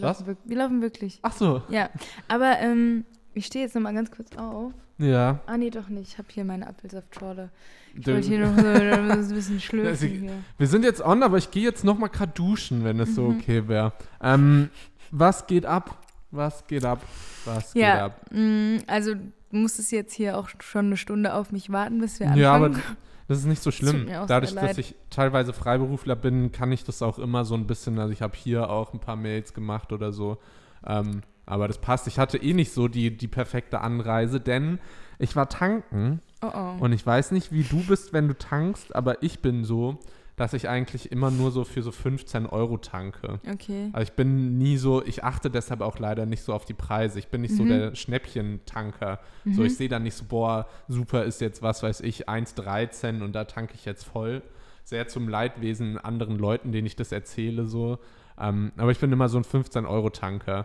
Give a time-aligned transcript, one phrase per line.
[0.00, 0.08] wir laufen wirklich.
[0.08, 0.20] Wir Was?
[0.20, 1.18] Laufen, wir, laufen wirklich.
[1.22, 1.62] Ach so.
[1.68, 1.90] Ja,
[2.28, 3.04] aber ähm,
[3.34, 4.72] ich stehe jetzt noch mal ganz kurz auf.
[4.98, 5.40] Ja.
[5.46, 6.12] Ah, nee, doch nicht.
[6.12, 7.50] Ich habe hier meine Apfelsaftschorle.
[7.98, 10.32] Ich wollte hier noch so ein bisschen schlürfen sie- hier.
[10.58, 13.28] Wir sind jetzt on, aber ich gehe jetzt noch mal grad duschen, wenn es so
[13.28, 13.38] Mhm.
[13.38, 13.92] okay wäre.
[14.22, 14.68] Ähm,
[15.10, 15.96] was geht ab?
[16.30, 17.00] Was geht ab?
[17.44, 18.20] Was geht Ja, ab?
[18.30, 22.32] mm, also du musstest jetzt hier auch schon eine Stunde auf mich warten, bis wir
[22.36, 22.96] Ja, aber anfangen.
[23.30, 24.08] Das ist nicht so schlimm.
[24.26, 27.96] Dadurch, dass ich teilweise Freiberufler bin, kann ich das auch immer so ein bisschen.
[28.00, 30.38] Also ich habe hier auch ein paar Mails gemacht oder so.
[30.84, 32.08] Ähm, aber das passt.
[32.08, 34.80] Ich hatte eh nicht so die, die perfekte Anreise, denn
[35.20, 36.82] ich war tanken Oh oh.
[36.82, 40.00] und ich weiß nicht, wie du bist, wenn du tankst, aber ich bin so,
[40.40, 43.40] dass ich eigentlich immer nur so für so 15 Euro tanke.
[43.52, 43.90] okay.
[43.92, 47.18] Also ich bin nie so, ich achte deshalb auch leider nicht so auf die Preise.
[47.18, 47.68] Ich bin nicht so Mhm.
[47.68, 49.18] der Schnäppchentanker.
[49.44, 49.66] So, Mhm.
[49.66, 53.44] ich sehe dann nicht so, boah, super ist jetzt, was weiß ich, 1,13 und da
[53.44, 54.42] tanke ich jetzt voll.
[54.82, 57.98] Sehr zum Leidwesen anderen Leuten, denen ich das erzähle, so.
[58.40, 60.64] Ähm, aber ich bin immer so ein 15-Euro-Tanker.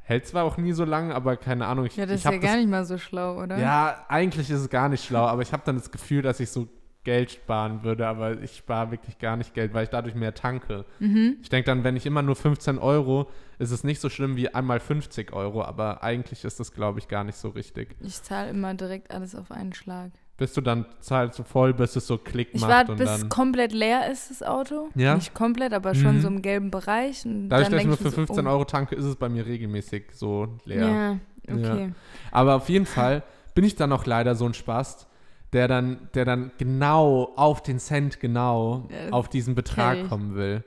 [0.00, 1.86] Hält zwar auch nie so lang, aber keine Ahnung.
[1.86, 3.56] Ich, Ja, das ich ist ja gar nicht mal so schlau, oder?
[3.58, 6.50] ja, eigentlich ist es gar nicht schlau, aber ich habe dann das Gefühl, dass ich
[6.50, 6.66] so
[7.04, 10.84] Geld sparen würde, aber ich spare wirklich gar nicht Geld, weil ich dadurch mehr tanke.
[11.00, 11.36] Mhm.
[11.42, 13.28] Ich denke dann, wenn ich immer nur 15 Euro,
[13.58, 17.08] ist es nicht so schlimm wie einmal 50 Euro, aber eigentlich ist das, glaube ich,
[17.08, 17.96] gar nicht so richtig.
[18.00, 20.12] Ich zahle immer direkt alles auf einen Schlag.
[20.38, 23.20] Bis du dann zahlst du voll, bis es so Klick Ich macht warte, und bis
[23.20, 23.28] dann.
[23.28, 24.88] komplett leer ist, das Auto.
[24.94, 25.14] Ja?
[25.14, 26.20] Nicht komplett, aber schon Mhm.
[26.20, 27.24] so im gelben Bereich.
[27.26, 29.16] Und Dadurch, dann dass ich nur für mir so, 15 oh, Euro tanke, ist es
[29.16, 31.18] bei mir regelmäßig so leer.
[31.48, 31.92] Ja, okay.
[32.30, 33.22] Aber auf jeden Fall
[33.54, 35.06] bin ich dann auch leider so ein Spast,
[35.52, 40.34] der dann, der dann genau auf den Cent genau Ja, das auf diesen Betrag kommen
[40.34, 40.64] will.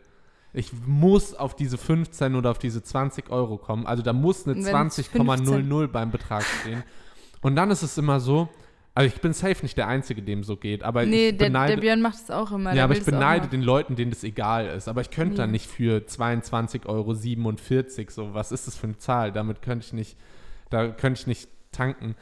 [0.53, 3.85] Ich muss auf diese 15 oder auf diese 20 Euro kommen.
[3.85, 6.83] Also da muss eine Und wenn's 20,00 beim Betrag stehen.
[7.41, 8.47] Und dann ist es immer so,
[8.93, 11.73] also ich bin safe nicht der Einzige, dem so geht, aber Nee, ich der, beneide,
[11.75, 12.69] der Björn macht es auch immer.
[12.69, 14.87] ja, der aber ich beneide den Leuten, denen das egal ist.
[14.87, 15.55] Aber ich könnte dann Nee.
[15.55, 17.13] nicht für 22,47 Euro
[18.09, 19.33] so, was ist das für eine Zahl?
[19.33, 20.17] Damit könnte ich nicht,
[20.69, 22.15] da könnte ich nicht tanken.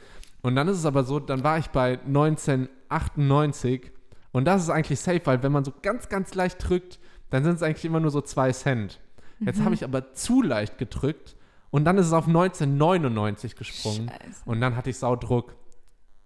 [0.44, 3.90] Und dann ist es aber so, dann war ich bei 1998
[4.32, 6.98] und das ist eigentlich safe, weil wenn man so ganz, ganz leicht drückt,
[7.30, 9.00] dann sind es eigentlich immer nur so zwei Cent.
[9.40, 9.64] Jetzt Mhm.
[9.64, 11.34] habe ich aber zu leicht gedrückt
[11.70, 14.08] und dann ist es auf 1999 gesprungen.
[14.10, 14.42] Scheiße.
[14.44, 15.56] Und dann hatte ich Saudruck.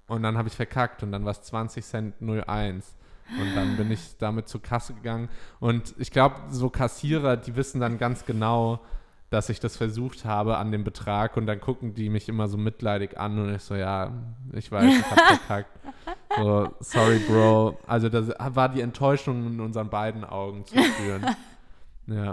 [0.08, 2.94] Und dann habe ich verkackt und dann war es 20 Cent 01.
[3.38, 5.28] Und dann bin ich damit zur Kasse gegangen.
[5.60, 8.80] Und ich glaube, so Kassierer, die wissen dann ganz genau,
[9.30, 11.36] dass ich das versucht habe an dem Betrag.
[11.36, 13.38] Und dann gucken die mich immer so mitleidig an.
[13.38, 14.12] Und ich so, ja,
[14.52, 15.70] ich weiß, ich habe verkackt.
[16.36, 17.78] So, sorry, Bro.
[17.86, 21.26] Also das war die Enttäuschung in unseren beiden Augen zu spüren.
[22.10, 22.32] Ja.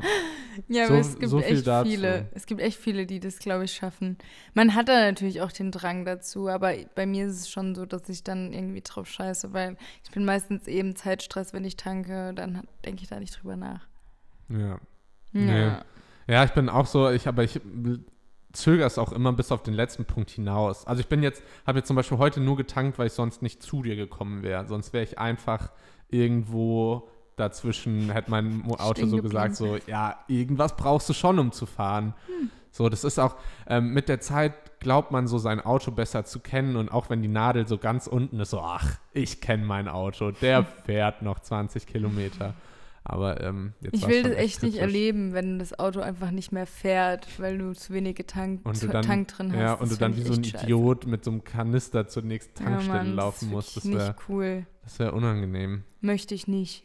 [0.69, 1.89] Ja, So- aber es gibt so echt dazu.
[1.89, 2.29] viele.
[2.33, 4.17] Es gibt echt viele, die das, glaube ich, schaffen.
[4.53, 7.85] Man hat da natürlich auch den Drang dazu, aber bei mir ist es schon so,
[7.85, 9.75] dass ich dann irgendwie drauf scheiße, weil
[10.05, 13.85] ich bin meistens eben Zeitstress, wenn ich tanke, dann denke ich da nicht drüber nach.
[14.47, 14.79] Ja.
[15.33, 15.71] Nee.
[16.27, 16.43] Ja.
[16.43, 17.59] Ich bin auch so, ich, aber ich
[18.53, 20.87] zögere es auch immer bis auf den letzten Punkt hinaus.
[20.87, 23.61] Also ich bin jetzt, habe jetzt zum Beispiel heute nur getankt, weil ich sonst nicht
[23.61, 24.65] zu dir gekommen wäre.
[24.67, 25.71] Sonst wäre ich einfach
[26.09, 31.65] irgendwo dazwischen, hätte mein Auto so gesagt, so, ja, irgendwas brauchst du schon, um zu
[31.65, 32.13] fahren.
[32.71, 33.35] So, das ist auch,
[33.67, 37.21] ähm, mit der Zeit glaubt man so sein Auto besser zu kennen und auch wenn
[37.21, 41.39] die Nadel so ganz unten ist, so, ach, ich kenne mein Auto, der fährt noch
[41.39, 42.53] 20 Kilometer.
[43.07, 44.79] Aber ähm, jetzt Ich will das echt nicht kritisch.
[44.81, 48.87] erleben, wenn das Auto einfach nicht mehr fährt, weil du zu wenig getankt, Und zu-
[48.87, 49.59] dann, Tank drin hast.
[49.59, 50.65] ja, und du dann wie so ein echt scheiße.
[50.65, 53.77] Idiot mit so einem Kanister zur nächsten Ja, Tankstelle Mann, laufen musst.
[53.77, 54.65] Das wäre nicht cool.
[54.83, 55.83] das wär unangenehm.
[56.01, 56.83] Möchte ich nicht.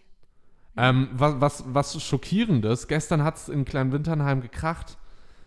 [0.77, 4.99] Ähm, was, was, was Schockierendes, gestern hat es in Kleinwinternheim gekracht.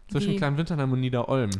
[0.09, 0.37] Zwischen Wie?
[0.37, 1.51] Kleinwinternheim und Niederolm.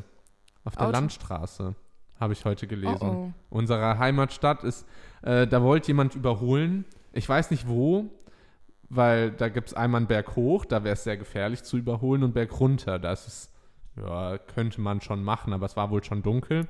[0.66, 0.92] Auf der Auto?
[0.92, 1.76] Landstraße.
[2.20, 2.98] Habe ich heute gelesen.
[3.02, 3.34] Oh, oh.
[3.52, 4.86] Unsere Heimatstadt ist,
[5.22, 6.86] äh, da wollte jemand überholen.
[7.14, 8.10] Ich weiß nicht wo,
[8.96, 12.24] weil da gibt es einmal einen Berg hoch, da wäre es sehr gefährlich zu überholen
[12.24, 13.00] und Berg runter.
[13.00, 13.52] Das ist,
[13.98, 16.68] ja, könnte man schon machen, aber es war wohl schon dunkel.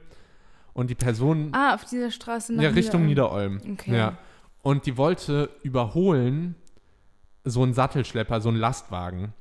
[0.73, 3.57] Und die Person, Ah, auf dieser Straße nach ja, Richtung Niederolm.
[3.57, 3.73] Niederolm.
[3.73, 3.97] Okay.
[3.97, 4.17] Ja.
[4.61, 6.55] Und die wollte überholen
[7.43, 9.33] so einen Sattelschlepper, so einen Lastwagen.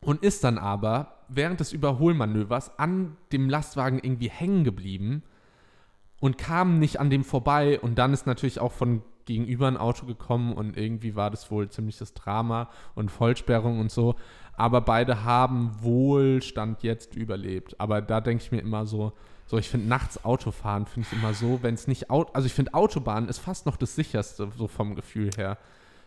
[0.00, 5.22] Und ist dann aber während des Überholmanövers an dem Lastwagen irgendwie hängen geblieben
[6.20, 7.78] und kam nicht an dem vorbei.
[7.80, 11.68] Und dann ist natürlich auch von gegenüber ein Auto gekommen und irgendwie war das wohl
[11.68, 14.14] ziemliches Drama und Vollsperrung und so.
[14.56, 17.78] Aber beide haben wohl Stand jetzt überlebt.
[17.78, 19.12] Aber da denke ich mir immer so,
[19.46, 22.54] so ich finde nachts Autofahren finde ich immer so, wenn es nicht Auto, also ich
[22.54, 25.58] finde Autobahn ist fast noch das sicherste so vom Gefühl her.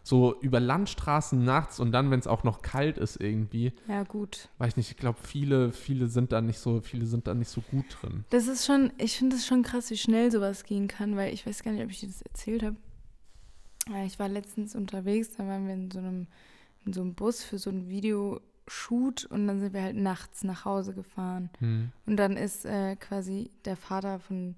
[0.04, 4.50] So über Landstraßen nachts und dann, wenn es auch noch kalt ist irgendwie, Ja, gut.
[4.58, 7.50] weiß ich nicht, ich glaube, viele, viele sind da nicht so, viele sind da nicht
[7.50, 8.26] so gut drin.
[8.32, 11.46] Das ist schon, ich finde es schon krass, wie schnell sowas gehen kann, weil ich
[11.46, 12.78] weiß gar nicht, ob ich dir das erzählt habe.
[14.06, 16.28] Ich war letztens unterwegs, da waren wir in so einem,
[16.86, 17.90] in so einem Bus für so ein
[18.68, 21.50] Shoot und dann sind wir halt nachts nach Hause gefahren.
[21.60, 21.92] Hm.
[22.06, 24.56] Und dann ist äh, quasi der Vater von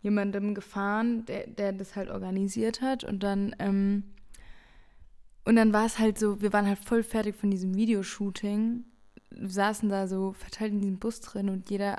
[0.00, 3.04] jemandem gefahren, der, der das halt organisiert hat.
[3.04, 4.04] Und dann, ähm,
[5.44, 8.84] und dann war es halt so, wir waren halt voll fertig von diesem Videoshooting,
[9.30, 11.98] saßen da so verteilt in diesem Bus drin und jeder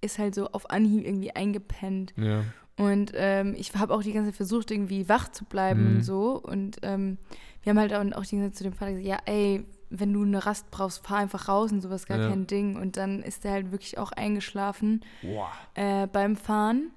[0.00, 2.12] ist halt so auf Anhieb irgendwie eingepennt.
[2.16, 2.44] Ja.
[2.78, 5.96] Und ähm, ich habe auch die ganze Zeit versucht, irgendwie wach zu bleiben Mhm.
[5.96, 6.40] und so.
[6.42, 7.18] Und ähm,
[7.62, 10.12] wir haben halt auch, auch die ganze Zeit zu dem Vater gesagt, ja, ey, wenn
[10.12, 12.28] du eine Rast brauchst, fahr einfach raus und sowas, gar Ja.
[12.30, 12.76] kein Ding.
[12.76, 15.50] Und dann ist er halt wirklich auch eingeschlafen Boah.
[15.74, 16.90] äh, beim Fahren.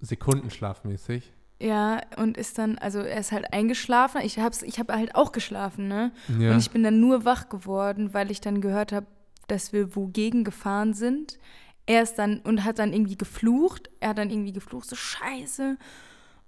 [0.00, 1.32] Sekundenschlafmäßig.
[1.60, 4.20] Ja, und ist dann, also er ist halt eingeschlafen.
[4.22, 6.12] Ich hab's, ich habe halt auch geschlafen, ne?
[6.38, 6.52] Ja.
[6.52, 9.06] Und ich bin dann nur wach geworden, weil ich dann gehört habe,
[9.48, 11.38] dass wir wogegen gefahren sind.
[11.88, 13.88] Er ist dann und hat dann irgendwie geflucht.
[14.00, 15.76] Er hat dann irgendwie geflucht, so scheiße.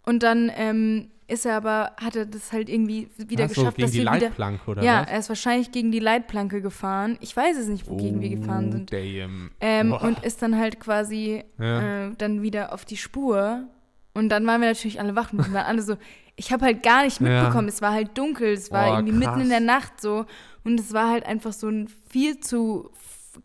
[0.05, 3.87] Und dann ähm, ist er aber, hat er das halt irgendwie wieder so, geschafft, gegen
[3.87, 4.21] dass die wir wieder.
[4.27, 5.11] Leitplanke oder Ja, was?
[5.11, 7.17] er ist wahrscheinlich gegen die Leitplanke gefahren.
[7.21, 8.93] Ich weiß es nicht, wogegen wir gefahren sind.
[8.93, 9.51] Oh, damn.
[9.61, 10.03] Ähm, Boah.
[10.03, 12.09] und ist dann halt quasi Ja.
[12.09, 13.65] äh, dann wieder auf die Spur.
[14.13, 15.97] Und dann waren wir natürlich alle wach und waren alle so,
[16.37, 17.43] ich habe halt gar nicht Ja.
[17.45, 19.49] mitbekommen, es war halt dunkel, es war Boah, irgendwie mitten in krass.
[19.49, 20.27] der Nacht so.
[20.65, 22.91] Und es war halt einfach so ein viel zu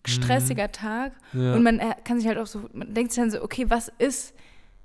[0.06, 1.14] stressiger Tag.
[1.34, 1.44] Mhm.
[1.44, 1.54] Ja.
[1.56, 3.92] Und man äh, kann sich halt auch so, man denkt sich dann so, okay, was
[4.00, 4.34] ist,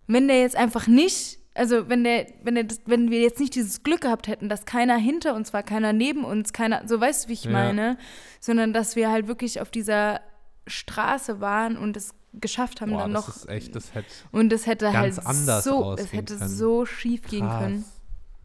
[0.06, 3.54] wenn der jetzt einfach nicht, also wenn der, wenn der, das- wenn wir jetzt nicht
[3.54, 7.24] dieses Glück gehabt hätten, dass keiner hinter uns war, keiner neben uns, keiner, so weißt
[7.24, 7.50] du, wie ich Ja.
[7.50, 7.98] meine,
[8.40, 10.20] sondern dass wir halt wirklich auf dieser
[10.66, 14.52] Straße waren und es geschafft haben, Boah, dann das noch ist echt, das hätte und
[14.52, 16.48] es hätte ganz halt anders so, es hätte können.
[16.50, 17.82] so schief gehen können.
[17.82, 17.96] krass.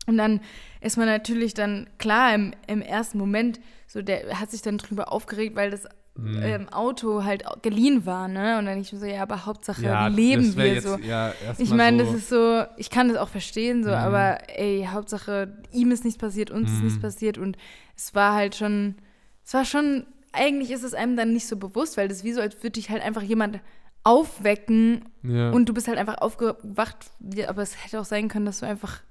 [0.08, 0.40] Und dann
[0.82, 5.12] ist man natürlich dann, klar, im, im ersten Moment, so der hat sich dann drüber
[5.12, 6.40] aufgeregt, weil das Mhm.
[6.42, 8.58] ähm, Auto halt geliehen war, ne?
[8.58, 10.96] Und dann ich so, ja, aber Hauptsache Ja, leben wir jetzt, so.
[10.98, 13.96] Ja, Ich meine, so, das ist so, ich kann das auch verstehen, so, Mhm.
[13.96, 16.84] aber ey, Hauptsache ihm ist nichts passiert, uns ist Mhm.
[16.86, 17.58] nichts passiert und
[17.98, 18.96] es war halt schon,
[19.44, 22.32] es war schon, eigentlich ist es einem dann nicht so bewusst, weil das ist wie
[22.34, 23.60] so, als würde dich halt einfach jemand
[24.06, 25.50] aufwecken ja.
[25.52, 26.96] und du bist halt einfach aufgewacht,
[27.48, 29.02] aber es hätte auch sein können, dass du einfach,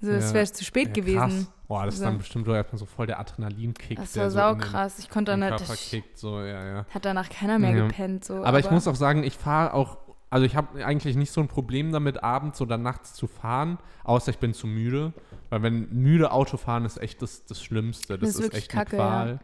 [0.00, 1.18] so, es wäre zu spät gewesen.
[1.18, 1.46] Krass.
[1.72, 2.04] Boah, das ist So.
[2.06, 3.96] dann bestimmt erstmal so voll der Adrenalinkick.
[3.96, 4.98] Das war so sau in den- krass.
[4.98, 6.86] Ich konnte dann halt, Körper ich, kickt, so, ja, ja.
[6.92, 7.86] hat danach keiner mehr Ja.
[7.86, 8.26] gepennt.
[8.26, 9.96] So, Aber, ich muss auch sagen, ich fahre auch,
[10.28, 14.32] also ich habe eigentlich nicht so ein Problem damit, abends oder nachts zu fahren, außer
[14.32, 15.14] ich bin zu müde.
[15.48, 18.18] Weil wenn müde Autofahren ist echt das, das Schlimmste.
[18.18, 19.28] Das, Das ist ist, echt eine kacke, Qual.
[19.28, 19.38] ja.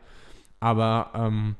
[0.61, 1.57] Aber ähm,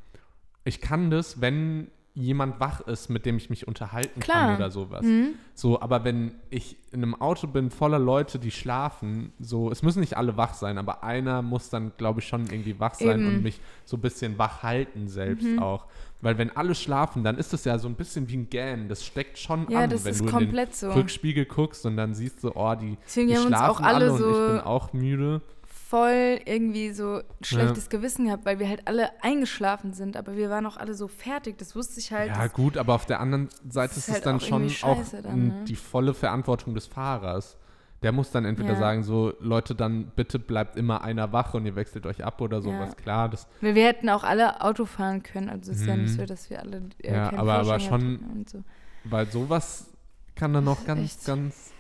[0.65, 4.49] ich kann das, wenn jemand wach ist, mit dem ich mich unterhalten Klar.
[4.49, 5.05] kann oder sowas.
[5.05, 5.35] Mhm.
[5.55, 10.01] So, aber wenn ich in einem Auto bin voller Leute, die schlafen, so, es müssen
[10.01, 13.23] nicht alle wach sein, aber einer muss dann, glaube ich, schon irgendwie wach sein Eben.
[13.23, 13.35] Mhm.
[13.37, 15.87] und mich so ein bisschen wach halten selbst auch.
[16.21, 18.89] Weil wenn alle schlafen, dann ist es ja so ein bisschen wie ein Gähnen.
[18.89, 20.91] Das steckt schon Ja, an, das wenn ist du in den so.
[20.91, 24.23] Rückspiegel guckst und dann siehst du, oh, die, Deswegen die schlafen auch alle und ich
[24.25, 25.41] so- bin auch müde.
[25.89, 30.67] Voll irgendwie so schlechtes Gewissen gehabt, weil wir halt alle eingeschlafen sind, aber wir waren
[30.67, 31.57] auch alle so fertig.
[31.59, 32.29] Das wusste ich halt.
[32.29, 35.03] Ja, gut, aber auf der anderen Seite ist ist es halt dann auch schon auch
[35.23, 35.65] dann, ne?
[35.67, 37.57] die volle Verantwortung des Fahrers.
[38.03, 38.79] Der muss dann entweder Ja.
[38.79, 42.61] sagen, so, Leute, dann bitte bleibt immer einer wach und ihr wechselt euch ab oder
[42.63, 42.91] sowas.
[42.91, 42.95] Ja.
[42.95, 45.49] Klar, das, wir, wir hätten auch alle Auto fahren können.
[45.49, 46.21] Also es ist ja nicht Mhm.
[46.21, 48.63] so, dass wir alle äh, Ja, aber- aber schon- so.
[49.05, 49.91] weil sowas
[50.37, 51.73] kann dann noch ganz, echt- ganz,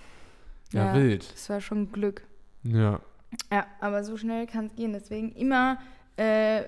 [0.72, 0.94] ja, Ja.
[0.94, 1.30] wild.
[1.32, 2.22] Das war schon Glück.
[2.64, 2.98] Ja,
[3.52, 4.92] Ja, aber so schnell kann es gehen.
[4.92, 5.78] Deswegen immer
[6.16, 6.62] äh,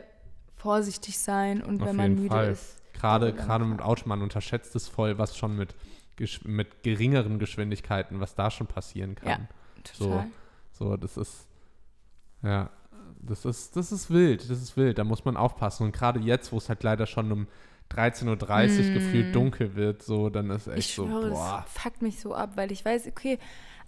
[0.57, 2.51] vorsichtig sein und Auf wenn man müde Fall.
[2.51, 2.77] ist.
[2.93, 3.81] gerade, gerade mit.
[3.81, 5.75] Auto, man unterschätzt es voll, was schon mit,
[6.45, 9.49] mit geringeren Geschwindigkeiten, was da schon passieren kann.
[9.85, 10.27] Total.
[10.73, 11.47] So, das ist,
[12.43, 12.71] ja,
[13.23, 15.85] das ist, das ist wild, das ist wild, da muss man aufpassen.
[15.85, 17.47] Und gerade jetzt, wo es halt leider schon um
[17.91, 18.37] 13.30 Uhr
[18.91, 18.95] Mm.
[18.95, 21.65] gefühlt dunkel wird, so, dann ist echt Ich so, schwöre, boah.
[21.65, 23.39] das fuckt mich so ab, weil ich weiß, okay,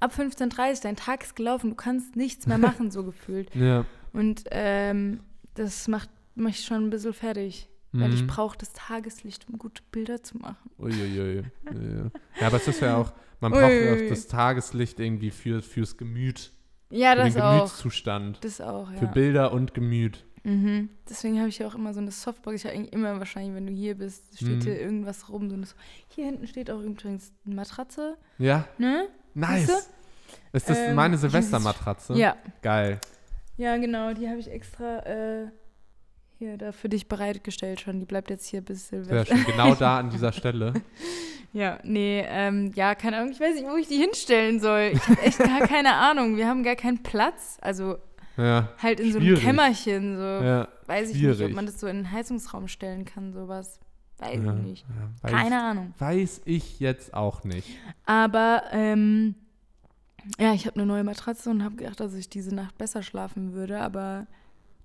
[0.03, 3.55] ab 15.30 Uhr, dein Tag ist gelaufen, du kannst nichts mehr machen, so gefühlt.
[3.55, 5.21] Ja, Und ähm,
[5.55, 8.27] das macht mich schon ein bisschen fertig, weil ich Mhm.
[8.27, 10.71] brauche das Tageslicht, um gute Bilder zu machen.
[10.79, 11.37] uiuiui.
[11.67, 12.11] ja.
[12.41, 15.97] ja, aber es ist ja auch, man braucht ja auch das Tageslicht irgendwie für, fürs
[15.97, 16.53] Gemüt,
[16.91, 17.57] Ja, für das den auch.
[17.59, 18.45] Gemütszustand.
[18.45, 19.11] Das auch, Für ja.
[19.11, 20.25] Bilder und Gemüt.
[20.45, 20.89] Mhm.
[21.09, 22.57] Deswegen habe ich ja auch immer so eine Softbox.
[22.57, 24.63] Ich habe eigentlich immer wahrscheinlich, wenn du hier bist, steht Mhm.
[24.63, 25.49] hier irgendwas rum.
[25.51, 25.75] So
[26.09, 29.07] hier hinten steht auch übrigens eine Matratze, Ja, ne?
[29.35, 29.89] Nice.
[30.53, 32.15] Ist das Ähm, meine Silvestermatratze?
[32.15, 32.37] Ja.
[32.63, 33.01] Geil.
[33.57, 35.47] Ja, genau, die habe ich extra äh,
[36.39, 38.01] hier da für dich bereitgestellt schon.
[38.01, 39.37] Die bleibt jetzt hier bis Sehr Silvester.
[39.37, 39.45] schön.
[39.47, 40.75] Genau da an dieser Stelle.
[41.53, 43.33] Ja, nee, ähm, ja, keine Ahnung.
[43.33, 44.91] Ich weiß nicht, wo ich die hinstellen soll.
[44.95, 46.37] Ich habe echt gar keine Ahnung.
[46.37, 47.59] Wir haben gar keinen Platz.
[47.61, 47.97] Also
[48.39, 48.69] Ja.
[48.79, 49.45] halt in so einem Schwierig.
[49.45, 50.17] Kämmerchen.
[50.17, 50.69] So Ja.
[50.87, 51.55] weiß ich nicht, ob schwierig.
[51.55, 53.79] man das so in einen Heizungsraum stellen kann, sowas.
[54.23, 54.55] Weiß ja.
[54.57, 54.87] ich nicht.
[54.89, 55.11] Ja.
[55.23, 55.95] Weiß, Keine Ahnung.
[55.99, 57.69] Weiß ich jetzt auch nicht.
[58.07, 59.35] Aber ähm,
[60.39, 63.53] ja, ich habe eine neue Matratze und habe gedacht, dass ich diese Nacht besser schlafen
[63.55, 63.81] würde.
[63.81, 64.27] Aber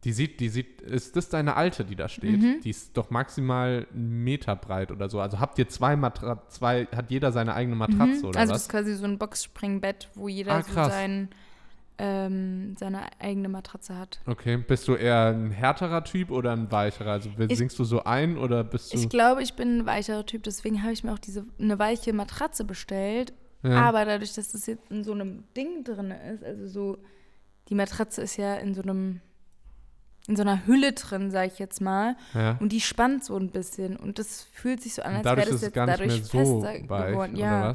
[0.03, 2.39] Die sieht, die sieht, ist das deine alte, die da steht?
[2.41, 2.61] Mhm.
[2.63, 5.19] Die ist doch maximal einen Meter breit oder so.
[5.19, 8.29] Also habt ihr zwei Matra zwei, hat jeder seine eigene Matratze Mhm.
[8.29, 8.61] oder also das was?
[8.63, 10.91] ist quasi so ein Boxspringbett, wo jeder Ah, so krass.
[10.93, 11.29] sein,
[11.99, 14.19] ähm, seine eigene Matratze hat.
[14.25, 17.11] Okay, bist du eher ein härterer Typ oder ein weicherer?
[17.13, 18.97] Also Ich- singst du so ein oder bist du.
[18.97, 22.13] Ich glaube, ich bin ein weicherer Typ, deswegen habe ich mir auch diese eine weiche
[22.13, 23.33] Matratze bestellt.
[23.63, 23.81] ja.
[23.81, 26.97] Aber dadurch, dass das jetzt in so einem Ding drin ist, also so,
[27.69, 29.19] die Matratze ist ja in so einem,
[30.27, 32.15] in so einer Hülle drin, sage ich jetzt mal.
[32.35, 32.57] ja.
[32.59, 33.95] Und die spannt so ein bisschen.
[33.97, 36.29] Und das fühlt sich so an, als wäre das es jetzt dadurch so
[36.61, 37.33] fester weich, geworden.
[37.33, 37.73] oder Ja.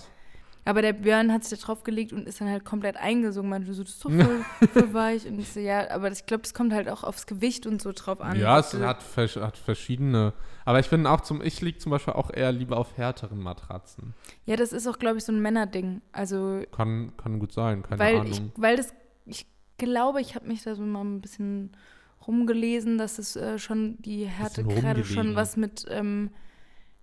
[0.64, 3.50] Aber der Björn hat sich da drauf gelegt und ist dann halt komplett eingesungen.
[3.50, 5.26] Meinte so, das ist doch voll, voll weich.
[5.26, 7.90] Und ich so, ja, aber ich glaube, es kommt halt auch aufs Gewicht und so
[7.92, 8.38] drauf an.
[8.38, 10.32] Ja, es hat, vers hat verschiedene.
[10.64, 14.14] Aber ich bin auch zum, ich liege zum Beispiel auch eher lieber auf härteren Matratzen.
[14.46, 16.00] ja, das ist auch, glaube ich, so ein Männerding.
[16.12, 18.30] Also, Kann, kann gut sein, keine weil Ahnung.
[18.32, 18.94] ich, weil das,
[19.26, 19.46] ich
[19.78, 21.76] glaube, ich habe mich da so mal ein bisschen
[22.24, 25.34] rumgelesen, dass es äh, schon die Härtegrade schon rumgelegen.
[25.36, 26.30] was mit, ähm,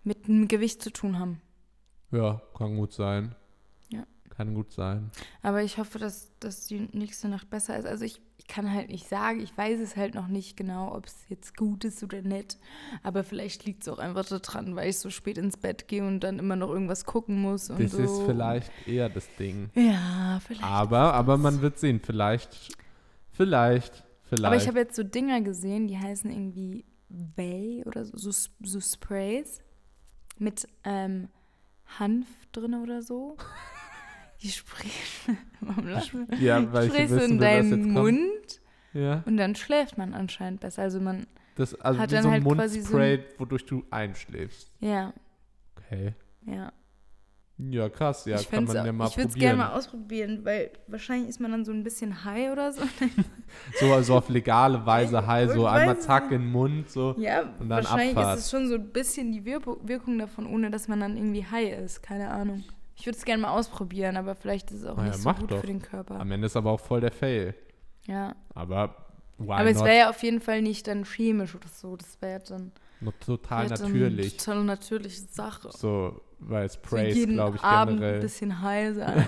[0.05, 1.41] mit dem Gewicht zu tun haben.
[2.11, 3.35] ja, kann gut sein.
[4.39, 5.11] Kann gut sein.
[5.41, 7.85] Aber ich hoffe, dass, dass die nächste Nacht besser ist.
[7.85, 11.07] Also ich, ich kann halt nicht sagen, ich weiß es halt noch nicht genau, ob
[11.07, 12.57] es jetzt gut ist oder nicht.
[13.03, 16.21] Aber vielleicht liegt es auch einfach daran, weil ich so spät ins Bett gehe und
[16.21, 17.69] dann immer noch irgendwas gucken muss.
[17.69, 18.01] Und Das so.
[18.01, 19.71] ist vielleicht eher das Ding.
[19.75, 20.63] Ja, vielleicht.
[20.63, 21.99] Aber, aber man wird sehen.
[22.01, 22.77] Vielleicht,
[23.33, 24.45] vielleicht, vielleicht.
[24.45, 28.79] Aber ich habe jetzt so Dinger gesehen, die heißen irgendwie Way oder so, so, so
[28.79, 29.59] Sprays
[30.37, 31.27] mit ähm,
[31.99, 33.35] Hanf drin oder so.
[35.83, 36.25] Lachst du?
[36.39, 37.91] ja, weil ich Sprühst du wissen in deinen.
[37.91, 38.61] Mund
[38.93, 40.83] Ja, und dann schläft man anscheinend besser.
[40.83, 44.73] Also man, das, also Hat dann so ein halt quasi so Mundspray, wodurch du einschläfst.
[44.79, 45.13] ja,
[45.77, 46.13] Okay.
[46.45, 46.71] ja.
[47.61, 48.23] Ja, krass.
[48.23, 49.57] Ja, ich kann man auch- ja mal ich würde es probieren.
[49.57, 52.81] gerne mal ausprobieren, weil wahrscheinlich ist man dann so ein bisschen high oder so.
[53.81, 57.15] So also auf legale Weise high, so Ich einmal zack in den Mund, so.
[57.17, 58.37] Ja, Und dann wahrscheinlich Abfahrt.
[58.37, 61.43] ist es schon so ein bisschen die Wirku- Wirkung davon, ohne dass man dann irgendwie
[61.45, 62.01] high ist.
[62.01, 62.63] Keine Ahnung.
[62.99, 65.31] Ich würde es gerne mal ausprobieren, aber vielleicht ist es auch Na ja, nicht so
[65.33, 65.61] gut doch.
[65.61, 66.19] für den Körper.
[66.19, 67.55] Am Ende ist aber auch voll der Fail.
[68.05, 68.35] Ja.
[68.53, 68.93] Aber
[69.37, 71.95] why aber es wäre ja auf jeden Fall nicht dann chemisch oder so.
[71.95, 74.35] Das wäre dann, Noch total wär dann natürlich.
[74.37, 75.69] total natürliche Sache.
[75.71, 78.19] So, weil So Sprays, jeden glaube ich, Abend ein generell.
[78.19, 79.25] bisschen high sein.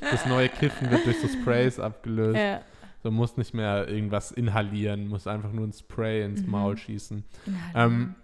[0.00, 2.36] Das neue Kiffen wird durch so Sprays abgelöst.
[2.38, 2.60] ja.
[3.02, 6.50] So muss nicht mehr irgendwas inhalieren, muss einfach nur ein Spray ins Mhm.
[6.50, 7.24] Maul schießen.
[7.46, 8.14] Inhalt, Ähm,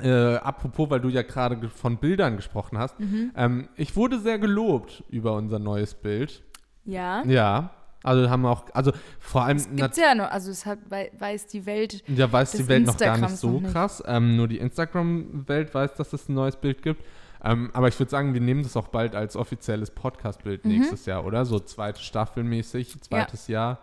[0.00, 2.98] Äh, apropos, weil du ja gerade ge- von Bildern gesprochen hast.
[2.98, 3.30] mhm.
[3.36, 6.42] Ähm, ich wurde sehr gelobt über unser neues Bild.
[6.84, 7.22] Ja.
[7.24, 7.70] Ja.
[8.02, 11.10] Also haben wir auch, also vor allem Es gibt's ja noch, also es hat, wei-
[11.18, 12.02] weiß die Welt.
[12.08, 13.72] Ja, weiß die Welt noch gar nicht Instagrams so nicht.
[13.72, 14.02] krass.
[14.06, 17.02] Ähm, nur die Instagram-Welt weiß, dass es ein neues Bild gibt.
[17.42, 20.70] Ähm, aber ich würde sagen, wir nehmen das auch bald als offizielles Podcast-Bild Mhm.
[20.72, 21.44] nächstes Jahr, oder?
[21.46, 23.78] So zweite Staffelmäßig, zweites Jahr.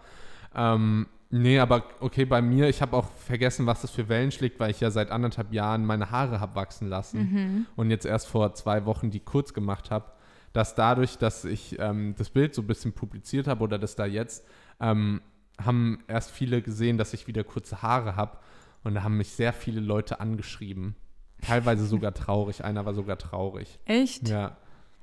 [0.55, 4.59] Ähm, nee, aber okay, bei mir, ich habe auch vergessen, was das für Wellen schlägt,
[4.59, 7.65] weil ich ja seit anderthalb Jahren meine Haare habe wachsen lassen Mhm.
[7.75, 10.11] und jetzt erst vor zwei Wochen die kurz gemacht habe,
[10.53, 14.05] dass dadurch, dass ich ähm, das Bild so ein bisschen publiziert habe oder das da
[14.05, 14.45] jetzt,
[14.79, 15.21] ähm,
[15.63, 18.37] haben erst viele gesehen, dass ich wieder kurze Haare habe
[18.83, 20.95] und da haben mich sehr viele Leute angeschrieben.
[21.41, 23.79] Teilweise sogar traurig, einer war sogar traurig.
[23.85, 24.27] Echt?
[24.29, 24.57] Ja.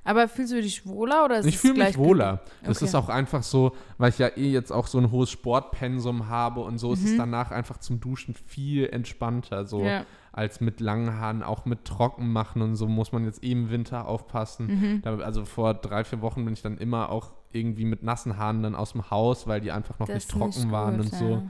[0.09, 2.41] Aber fühlst du dich wohler oder ist Ich es fühle mich wohler.
[2.65, 2.87] Das Okay.
[2.87, 6.61] ist auch einfach so, weil ich ja eh jetzt auch so ein hohes Sportpensum habe
[6.61, 7.19] und so ist es Mhm.
[7.19, 10.05] danach einfach zum Duschen viel entspannter, so Ja.
[10.33, 13.71] als mit langen Haaren, auch mit trocken machen und so muss man jetzt eh im
[13.71, 14.67] Winter aufpassen.
[14.67, 15.03] Mhm.
[15.03, 18.63] Da, also vor drei, vier Wochen bin ich dann immer auch irgendwie mit nassen Haaren
[18.63, 21.31] dann aus dem Haus, weil die einfach noch Das nicht trocken waren gut, und so.
[21.31, 21.43] ja.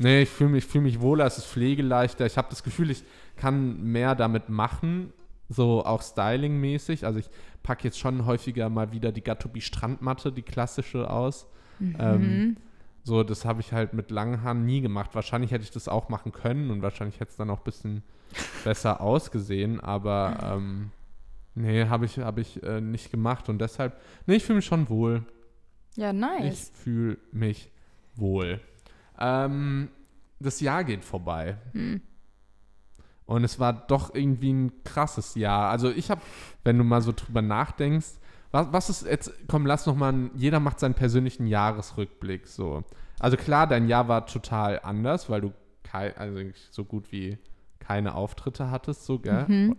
[0.00, 2.26] Nee, ich fühle mich, fühl mich wohler, es ist pflegeleichter.
[2.26, 3.04] Ich habe das Gefühl, ich
[3.36, 5.12] kann mehr damit machen,
[5.48, 7.04] so auch stylingmäßig.
[7.06, 7.28] Also ich
[7.62, 11.46] packe jetzt schon häufiger mal wieder die Gatobi Strandmatte, die klassische aus.
[11.80, 12.56] Ähm, Mhm.
[13.02, 15.10] so, das habe ich halt mit langen Haaren nie gemacht.
[15.14, 18.02] Wahrscheinlich hätte ich das auch machen können und wahrscheinlich hätte es dann auch ein bisschen
[18.64, 20.90] besser ausgesehen, aber ähm,
[21.54, 24.88] nee, habe ich, hab ich äh, nicht gemacht und deshalb, nee, ich fühle mich schon
[24.88, 25.22] wohl.
[25.96, 26.70] Ja, Ich nice.
[26.74, 27.70] fühle mich
[28.16, 28.60] wohl.
[29.18, 29.88] Ähm,
[30.40, 31.56] das Jahr geht vorbei.
[31.72, 32.00] Hm.
[33.26, 35.70] Und es war doch irgendwie ein krasses Jahr.
[35.70, 36.20] Also ich habe,
[36.62, 38.18] wenn du mal so drüber nachdenkst,
[38.50, 42.84] was, was ist jetzt, komm, lass noch mal, jeder macht seinen persönlichen Jahresrückblick so.
[43.18, 45.52] Also klar, dein Jahr war total anders, weil du
[45.82, 46.38] kei, also
[46.70, 47.38] so gut wie
[47.78, 49.44] keine Auftritte hattest, so, gell?
[49.48, 49.76] Mhm.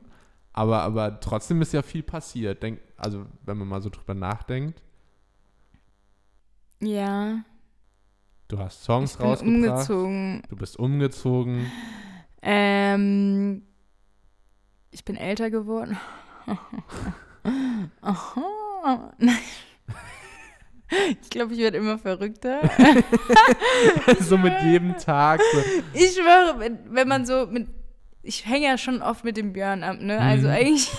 [0.53, 2.63] Aber, aber trotzdem ist ja viel passiert.
[2.63, 4.81] Denk, also wenn man mal so drüber nachdenkt,
[6.81, 7.39] Ja.
[8.47, 10.43] du hast Songs Ich bin rausgebracht, umgezogen.
[10.49, 11.71] du bist umgezogen.
[12.45, 13.63] Ähm,
[14.91, 15.97] ich bin älter geworden.
[18.01, 19.13] Aha.
[19.17, 19.37] Nein.
[21.21, 22.61] Ich glaube, ich werde immer verrückter.
[24.19, 25.41] so mit jedem Tag.
[25.51, 25.59] So.
[25.93, 27.67] Ich schwöre, wenn, man so mit.
[28.21, 30.19] Ich hänge ja schon oft mit dem Björn ab, ne?
[30.19, 30.53] Also Mhm.
[30.53, 30.91] eigentlich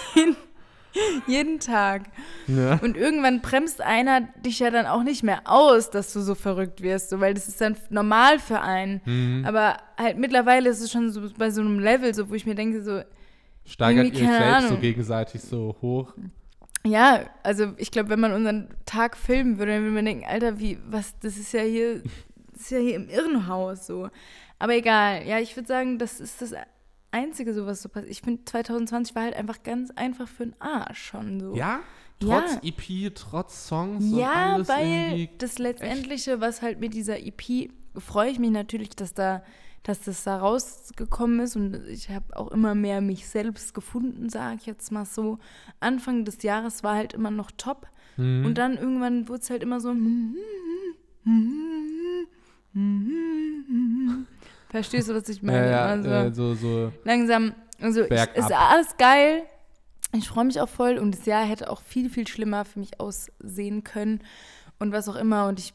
[1.27, 2.03] jeden, Tag.
[2.47, 2.79] Ja.
[2.83, 6.83] Und irgendwann bremst einer dich ja dann auch nicht mehr aus, dass du so verrückt
[6.83, 9.01] wirst, so, weil das ist dann normal für einen.
[9.05, 9.45] Mhm.
[9.47, 12.55] Aber halt mittlerweile ist es schon so bei so einem Level, so, wo ich mir
[12.55, 13.03] denke, so,
[13.65, 14.81] Steigert ihr selbst so Ahnung.
[14.81, 16.15] gegenseitig so hoch.
[16.85, 20.59] ja, also ich glaube, wenn man unseren Tag filmen würde, dann würde man denken, Alter,
[20.61, 22.03] wie, was, das ist ja hier,
[22.53, 24.09] das ist ja hier im Irrenhaus so.
[24.59, 26.55] Aber egal, ja, ich würde sagen, das ist das
[27.11, 28.11] Einzige, so was so passiert.
[28.11, 31.55] Ich finde, 2020 war halt einfach ganz einfach für den Arsch schon so.
[31.55, 31.81] Ja?
[32.23, 32.41] Ja.
[32.43, 37.71] Trotz EP, trotz Songs und Ja, alles weil das Letztendliche, was halt mit dieser EP,
[37.99, 39.43] freue ich mich natürlich, dass da,
[39.83, 44.57] dass das da rausgekommen ist und ich habe auch immer mehr mich selbst gefunden, sage
[44.61, 45.39] ich jetzt mal so.
[45.81, 47.87] Anfang des Jahres war halt immer noch top
[48.19, 48.47] Mhm.
[48.47, 49.95] und dann irgendwann wurde es halt immer so.
[54.69, 55.71] Verstehst du, was ich meine?
[55.71, 56.93] ja, also, äh, so, so.
[57.05, 59.43] langsam, also ich, ist alles geil.
[60.13, 63.01] Ich freue mich auch voll und das Jahr hätte auch viel, viel schlimmer für mich
[63.01, 64.21] aussehen können
[64.79, 65.49] und was auch immer.
[65.49, 65.75] Und ich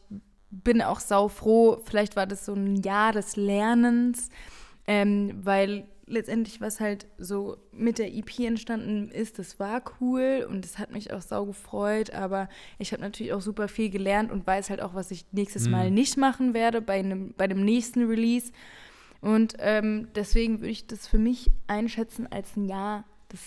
[0.50, 1.82] bin auch sau froh.
[1.86, 4.30] Vielleicht war das so ein Jahr des Lernens,
[4.88, 10.66] ähm, weil letztendlich, was halt so mit der EP entstanden ist, das war cool und
[10.66, 12.12] es hat mich auch sau gefreut.
[12.12, 15.66] Aber ich habe natürlich auch super viel gelernt und weiß halt auch, was ich nächstes
[15.66, 15.72] Mhm.
[15.72, 18.52] Mal nicht machen werde bei einem, bei dem nächsten Release.
[19.22, 23.42] Und ähm, deswegen würde ich das für mich einschätzen als ein Jahr des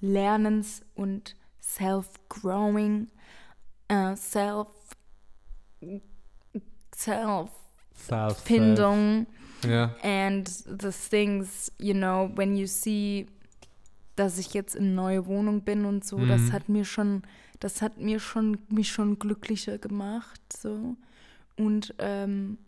[0.00, 3.08] Lernens und Self-Growing,
[3.88, 4.68] äh, Self,
[6.96, 9.26] Self-Findung.
[9.64, 9.94] Ja.
[10.02, 13.26] And the things, you know, when you see,
[14.16, 16.52] dass ich jetzt in eine neue Wohnung bin und so, das Mhm.
[16.52, 17.22] hat mir schon,
[17.60, 20.96] das hat mir schon, mich schon glücklicher gemacht, so.
[21.56, 22.58] Und ähm,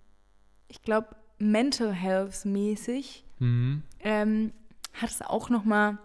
[0.69, 3.83] ich glaube, Mental Health mäßig Mhm.
[4.01, 4.53] ähm,
[4.95, 5.99] hat es auch noch mal,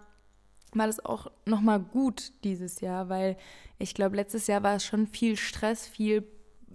[0.74, 3.38] war das auch noch mal gut dieses Jahr, weil
[3.80, 6.26] ich glaube, letztes Jahr war es schon viel Stress, viel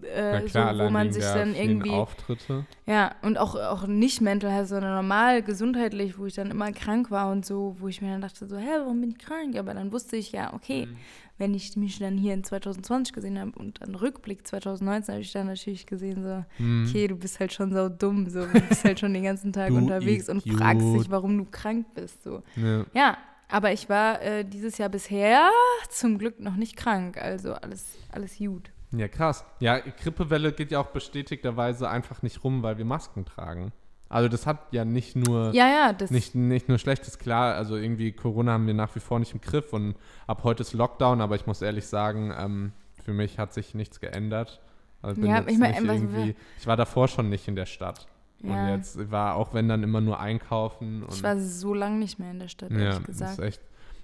[0.05, 2.65] äh, klar, so, wo man sich dann irgendwie Auftritte.
[2.87, 7.11] ja, und auch, auch nicht mental health, sondern normal gesundheitlich, wo ich dann immer krank
[7.11, 9.57] war und so, wo ich mir dann dachte, so, hä, warum bin ich krank?
[9.57, 10.97] Aber dann wusste ich, ja, okay, Mhm.
[11.39, 15.33] wenn ich mich dann hier in 2020 gesehen habe und dann Rückblick 2019 habe ich
[15.33, 16.87] dann natürlich gesehen, so, Mhm.
[16.89, 19.71] okay, du bist halt schon so dumm, so, du bist halt schon den ganzen Tag
[19.73, 21.01] unterwegs und fragst Idiot.
[21.05, 22.43] dich, warum du krank bist, so.
[22.57, 22.85] Ja.
[22.95, 25.49] Ja, aber ich war äh, dieses Jahr bisher
[25.91, 28.71] zum Glück noch nicht krank, also alles, alles gut.
[28.93, 29.45] Ja, krass.
[29.61, 33.73] Ja, Grippewelle geht ja auch bestätigterweise einfach nicht rum, weil wir Masken tragen.
[34.09, 37.77] Also das hat ja nicht nur Ja, ja, das nicht, nicht nur Schlechtes, klar, also
[37.77, 41.23] irgendwie Corona haben wir nach wie vor nicht im Griff und ab heute ist Lockdown,
[41.23, 44.61] aber ich muss ehrlich sagen, ähm, für mich hat sich nichts geändert.
[45.01, 48.07] Also bin Ja, ich mein, irgendwie, ich war davor schon nicht in der Stadt.
[48.43, 48.75] Und Ja.
[48.75, 51.05] jetzt war auch wenn dann immer nur einkaufen.
[51.05, 53.33] Und Ich war so lange nicht mehr in der Stadt, ja, ehrlich das gesagt.
[53.33, 53.61] ist echt,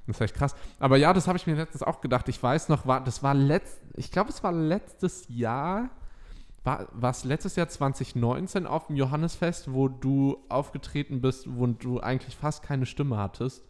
[0.09, 0.55] das ist echt krass.
[0.81, 2.29] Aber ja, das habe ich mir letztens auch gedacht.
[2.29, 5.91] Ich weiß noch, war, das war letzt, ich glaube, es war letztes Jahr,
[6.65, 12.37] war es letztes Jahr 2019 auf dem Johannesfest, wo du aufgetreten bist, wo du eigentlich
[12.37, 13.63] fast keine Stimme hattest.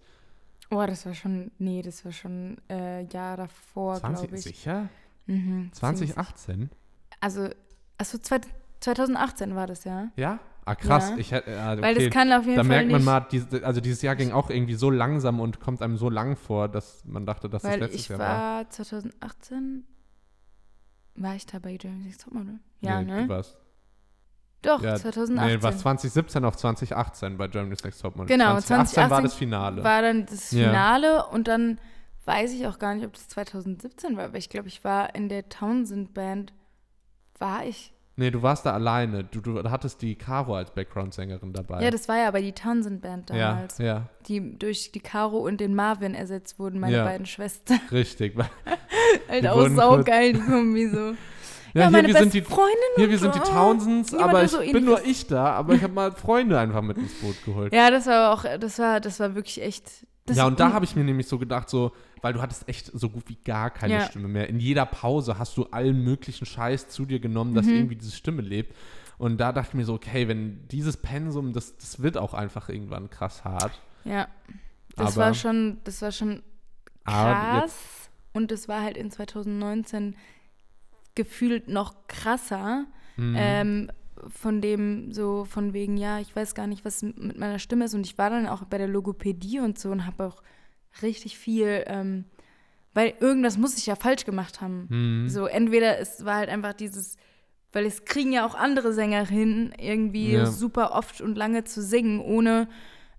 [0.70, 4.44] Oh, das war schon, nee, das war schon äh, Jahr davor, 20, glaube ich.
[4.44, 4.88] sicher?
[5.26, 6.56] Mhm, ziemlich 2018?
[6.56, 6.68] sicher.
[7.20, 7.48] Also,
[7.98, 8.40] achso, zwei-
[8.80, 10.08] 2018 war das, ja.
[10.16, 10.38] Ja?
[10.68, 11.10] Ah, krass.
[11.10, 11.16] Ja.
[11.16, 11.82] Ich hätte, ja, okay.
[11.82, 13.26] Weil das kann auf jeden da Fall merkt man mal,
[13.62, 17.04] also dieses Jahr ging auch irgendwie so langsam und kommt einem so lang vor, dass
[17.06, 18.70] man dachte, dass weil das letztes ich Jahr war, war.
[18.70, 19.86] 2018,
[21.14, 22.60] war ich da bei Germany's Next Topmodel?
[22.80, 23.22] Ja, nee, ne?
[23.22, 23.56] Du warst,
[24.60, 25.56] Doch, ja, 2018.
[25.56, 28.28] Nee, war 2017 auf 2018 bei Germany's Next Topmodel.
[28.28, 29.84] Genau, 2018 war 2018 das Finale.
[29.84, 30.68] war dann das Ja.
[30.68, 31.80] Finale und dann
[32.26, 35.30] weiß ich auch gar nicht, ob das 2017 war, aber ich glaube, ich war in
[35.30, 36.52] der Townsend Band,
[37.38, 37.94] war ich?
[38.18, 39.24] Nee, du warst da alleine.
[39.24, 41.82] Du, du hattest die Caro als Background-Sängerin dabei.
[41.82, 45.38] Ja, das war ja aber die Townsend Band ja, damals, ja, die durch die Caro
[45.38, 47.04] und den Marvin ersetzt wurden, meine Ja.
[47.04, 47.80] beiden Schwestern.
[47.90, 48.34] richtig.
[49.28, 51.12] halt Die auch saugeil, die Kombi so.
[51.74, 52.42] Ja, Ja, hier, wir sind die,
[52.96, 53.40] hier, wir sind die.
[53.40, 56.96] Townsends, aber ich so bin nur ich da, aber ich habe mal Freunde einfach mit
[56.96, 57.74] ins Boot geholt.
[57.74, 60.06] Ja, das war auch, das war, das war wirklich echt.
[60.28, 62.90] Das ja, und da habe ich mir nämlich so gedacht, so, weil du hattest echt
[62.92, 64.00] so gut wie gar keine Ja.
[64.06, 64.48] Stimme mehr.
[64.48, 67.74] In jeder Pause hast du allen möglichen Scheiß zu dir genommen, dass Mhm.
[67.74, 68.74] irgendwie diese Stimme lebt.
[69.18, 72.68] Und da dachte ich mir so, okay, wenn dieses Pensum, das, das wird auch einfach
[72.68, 73.80] irgendwann krass hart.
[74.04, 74.28] Ja,
[74.96, 76.42] das Aber- war schon, das war schon
[77.04, 78.10] Aber krass.
[78.32, 80.14] Und es war halt in 2019
[81.14, 82.84] gefühlt noch krasser.
[83.16, 83.34] Mhm.
[83.36, 83.90] Ähm,
[84.28, 87.94] von dem so, von wegen, ja, ich weiß gar nicht, was mit meiner Stimme ist.
[87.94, 90.42] Und ich war dann auch bei der Logopädie und so und habe auch
[91.02, 92.24] richtig viel, ähm,
[92.94, 94.86] weil irgendwas muss ich ja falsch gemacht haben.
[94.88, 95.28] Mhm.
[95.28, 97.16] So, entweder es war halt einfach dieses,
[97.72, 100.46] weil es kriegen ja auch andere Sänger hin, irgendwie Ja.
[100.46, 102.68] super oft und lange zu singen, ohne,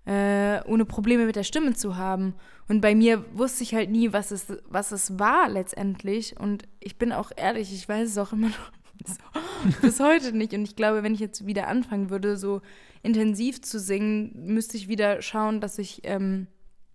[0.06, 2.34] äh, ohne Probleme mit der Stimme zu haben.
[2.68, 6.38] Und bei mir wusste ich halt nie, was es, was es war letztendlich.
[6.38, 8.72] Und ich bin auch ehrlich, ich weiß es auch immer noch
[9.82, 10.52] bis heute nicht.
[10.54, 12.60] Und ich glaube, wenn ich jetzt wieder anfangen würde, so
[13.02, 16.46] intensiv zu singen, müsste ich wieder schauen, dass ich ähm,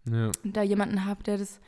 [0.09, 0.31] Ja.
[0.43, 1.59] da jemanden habe, der das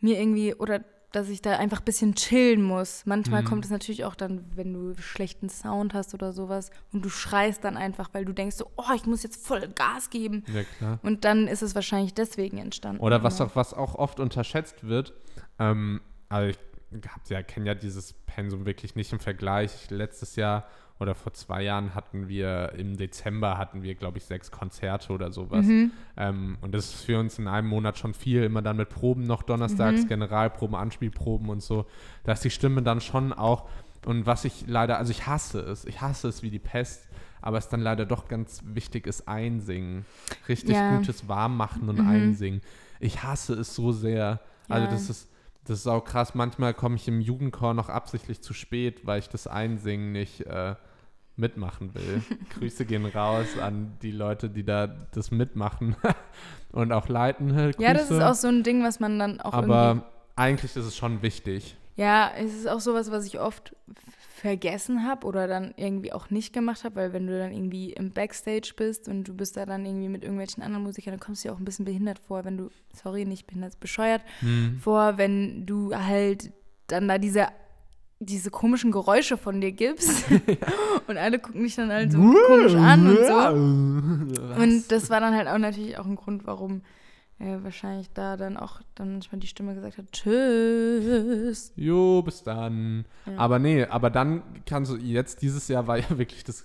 [0.00, 3.06] mir irgendwie oder dass ich da einfach ein bisschen chillen muss.
[3.06, 3.46] Manchmal Mhm.
[3.46, 7.62] kommt es natürlich auch dann, wenn du schlechten Sound hast oder sowas und du schreist
[7.62, 10.42] dann einfach, weil du denkst so, oh, ich muss jetzt voll Gas geben.
[10.52, 10.98] ja, klar.
[11.04, 13.00] Und dann ist es wahrscheinlich deswegen entstanden.
[13.00, 15.12] Oder was Aber- auch, was auch oft unterschätzt wird,
[15.60, 16.58] ähm, also ich
[17.08, 19.90] hab, ja, kenne ja dieses Pensum wirklich nicht im Vergleich.
[19.90, 20.66] Letztes Jahr
[21.00, 25.32] oder vor zwei Jahren hatten wir, im Dezember hatten wir, glaube ich, sechs Konzerte oder
[25.32, 25.66] sowas.
[25.66, 25.90] Mhm.
[26.16, 29.24] Ähm, und das ist für uns in einem Monat schon viel, immer dann mit Proben
[29.26, 30.08] noch donnerstags, Mhm.
[30.08, 31.86] Generalproben, Anspielproben und so.
[32.22, 33.68] Da ist die Stimme dann schon auch,
[34.06, 37.08] und was ich leider, also ich hasse es, ich hasse es wie die Pest,
[37.42, 40.04] aber es dann leider doch ganz wichtig ist, einsingen.
[40.48, 40.96] Richtig Ja.
[40.96, 42.08] gutes Warmmachen und Mhm.
[42.08, 42.60] Einsingen.
[43.00, 44.40] Ich hasse es so sehr.
[44.68, 44.92] Also Ja.
[44.92, 45.28] das ist,
[45.64, 46.34] das ist auch krass.
[46.34, 50.74] Manchmal komme ich im Jugendchor noch absichtlich zu spät, weil ich das Einsingen nicht äh,
[51.36, 52.22] mitmachen will.
[52.58, 55.96] Grüße gehen raus an die Leute, die da das mitmachen
[56.72, 57.54] und auch leiten.
[57.54, 57.82] Grüße.
[57.82, 60.84] Ja, das ist auch so ein Ding, was man dann auch irgendwie Aber eigentlich ist
[60.84, 61.76] es schon wichtig.
[61.96, 63.74] Ja, es ist auch sowas, was ich oft
[64.44, 68.10] vergessen habe oder dann irgendwie auch nicht gemacht habe, weil wenn du dann irgendwie im
[68.10, 71.48] Backstage bist und du bist da dann irgendwie mit irgendwelchen anderen Musikern, dann kommst du
[71.48, 74.78] dir auch ein bisschen behindert vor, wenn du, sorry, nicht behindert, bescheuert Hm.
[74.82, 76.52] vor, wenn du halt
[76.88, 77.46] dann da diese
[78.20, 80.24] diese komischen Geräusche von dir gibst
[81.08, 84.42] und alle gucken dich dann halt so komisch an und so.
[84.42, 84.58] Was?
[84.58, 86.82] Und das war dann halt auch natürlich auch ein Grund, warum
[87.38, 91.72] äh, wahrscheinlich da dann auch dann manchmal die Stimme gesagt hat, tschüss.
[91.76, 93.04] Jo, bis dann.
[93.26, 93.36] Ja.
[93.38, 96.64] Aber nee, aber dann kannst du, jetzt dieses Jahr war ja wirklich das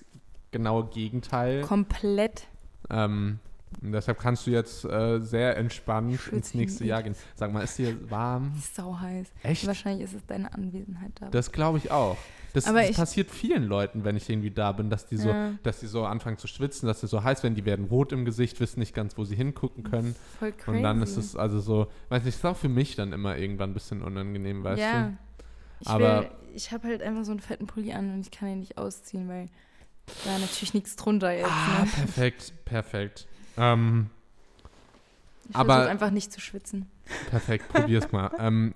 [0.51, 1.61] genaue Gegenteil.
[1.61, 2.47] Komplett.
[2.89, 3.39] Ähm,
[3.81, 7.15] deshalb kannst du jetzt äh, sehr entspannt ins nächste Jahr gehen.
[7.35, 8.53] Sag mal, ist dir warm?
[8.73, 9.27] Sau heiß.
[9.43, 9.67] Echt?
[9.67, 11.29] Wahrscheinlich ist es deine Anwesenheit da.
[11.29, 12.17] Das glaube ich auch.
[12.53, 15.51] Das, das ich- passiert vielen Leuten, wenn ich irgendwie da bin, dass die so, Ja.
[15.63, 18.25] dass die so anfangen zu schwitzen, dass sie so heiß werden, die werden rot im
[18.25, 20.15] Gesicht, wissen nicht ganz, wo sie hingucken können.
[20.39, 20.77] Voll crazy.
[20.77, 23.71] Und dann ist es also so, weiß nicht, ist auch für mich dann immer irgendwann
[23.71, 25.03] ein bisschen unangenehm, weißt ja.
[25.09, 25.17] du?
[25.81, 28.49] Ich, Aber- will, ich habe halt einfach so einen fetten Pulli an und ich kann
[28.49, 29.47] ihn nicht ausziehen, weil
[30.25, 31.47] da natürlich nichts drunter jetzt.
[31.51, 31.89] Ah, Ne?
[31.95, 33.27] perfekt, perfekt.
[33.57, 34.09] Ähm,
[35.49, 36.89] Ich aber- einfach nicht zu schwitzen.
[37.29, 38.31] perfekt, probier's mal.
[38.39, 38.73] Ähm,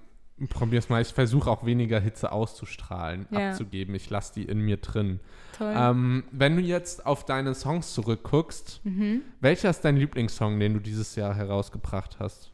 [0.47, 1.01] probier's mal.
[1.01, 3.49] Ich versuche auch weniger Hitze auszustrahlen, Ja.
[3.49, 3.95] abzugeben.
[3.95, 5.19] Ich lasse die in mir drin.
[5.57, 5.73] Toll.
[5.75, 9.21] Ähm, wenn du jetzt auf deine Songs zurückguckst, mhm.
[9.39, 12.51] welcher ist dein Lieblingssong, den du dieses Jahr herausgebracht hast?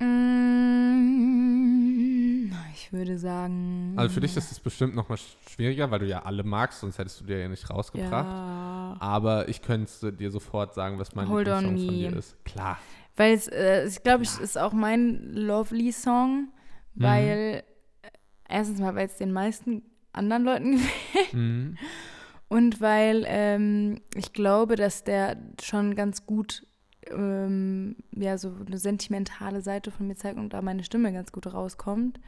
[0.00, 0.06] Mm,
[2.74, 3.92] Ich würde sagen.
[3.96, 5.18] Also für dich ist es bestimmt noch mal
[5.48, 8.26] schwieriger, weil du ja alle magst, sonst hättest du dir ja nicht rausgebracht.
[8.26, 8.96] Ja.
[8.98, 12.44] Aber ich könnte dir sofort sagen, was mein Hold on Lieblingssong von dir ist.
[12.44, 12.78] Klar.
[13.20, 16.48] Weil es, äh, ich glaube, es ist auch mein Lovely-Song,
[16.94, 17.02] Mhm.
[17.02, 17.62] weil
[18.02, 18.08] äh,
[18.48, 21.76] erstens mal, weil es den meisten anderen Leuten gefällt Mhm.
[22.48, 26.66] und weil ähm, ich glaube, dass der schon ganz gut
[27.10, 31.46] ähm, ja so eine sentimentale Seite von mir zeigt und da meine Stimme ganz gut
[31.52, 32.18] rauskommt.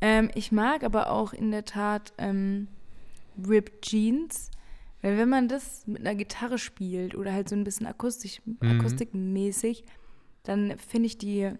[0.00, 2.68] Ähm, ich mag aber auch in der Tat ähm,
[3.48, 4.50] Ripped Jeans,
[5.00, 8.58] weil wenn man das mit einer Gitarre spielt oder halt so ein bisschen akustisch, Mhm.
[8.70, 9.84] akustikmäßig,
[10.42, 11.52] dann finde ich die,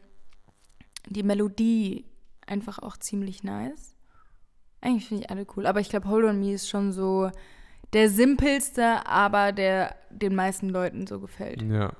[1.09, 2.07] die Melodie
[2.47, 3.95] einfach auch ziemlich nice.
[4.81, 7.31] Eigentlich finde ich alle cool, aber ich glaube, Hold on Me ist schon so
[7.92, 11.62] der simpelste, aber der den meisten Leuten so gefällt.
[11.62, 11.92] Ja.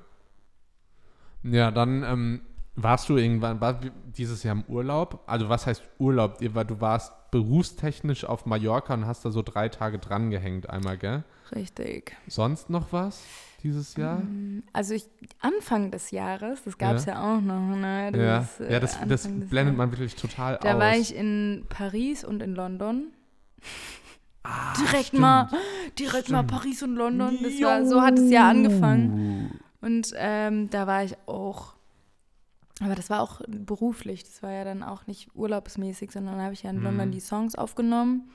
[1.43, 2.41] Ja, dann ähm,
[2.75, 3.79] warst du irgendwann, war
[4.17, 5.23] dieses Jahr im Urlaub?
[5.27, 6.39] Also was heißt Urlaub?
[6.39, 11.23] Du warst berufstechnisch auf Mallorca und hast da so drei Tage dran gehängt einmal, gell?
[11.53, 12.15] Richtig.
[12.27, 13.23] Sonst noch was
[13.63, 14.21] dieses Jahr?
[14.73, 15.05] Also ich,
[15.39, 17.21] Anfang des Jahres, das gab es ja.
[17.21, 18.11] auch noch, ne?
[18.15, 20.79] ja, ist, äh, ja das, das Anfang des blendet man wirklich total Da aus.
[20.79, 23.07] war ich in Paris und in London.
[24.43, 25.21] Ah, direkt stimmt.
[25.21, 25.49] mal,
[25.97, 26.51] direkt mal Stimmt.
[26.51, 27.37] Paris und London.
[27.41, 29.59] Das war, so hat es ja angefangen.
[29.81, 31.73] Und ähm, da war ich auch,
[32.81, 34.23] aber das war auch beruflich.
[34.23, 36.83] Das war ja dann auch nicht urlaubsmäßig, sondern da habe ich ja in Mhm.
[36.83, 38.29] London die Songs aufgenommen.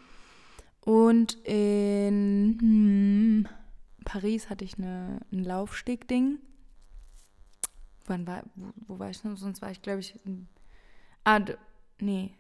[0.81, 3.49] Und in hm,
[4.09, 6.39] Paris hatte ich eine, ein Laufsteg-Ding.
[8.07, 9.37] Wann war, wo, wo war ich noch?
[9.37, 10.19] Sonst war ich, glaube ich,
[11.25, 11.41] ah,
[12.01, 12.33] nee.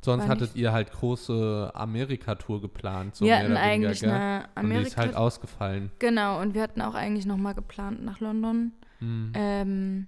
[0.00, 3.16] Sonst hattet ihr halt große Amerika-Tour geplant.
[3.16, 4.10] So wir hatten weniger, eigentlich gell?
[4.10, 4.86] eine Und die Amerika.
[4.86, 5.90] ist halt ausgefallen.
[5.98, 8.72] genau, und wir hatten auch eigentlich noch mal geplant nach London.
[9.00, 9.32] Hm.
[9.34, 10.06] Ähm,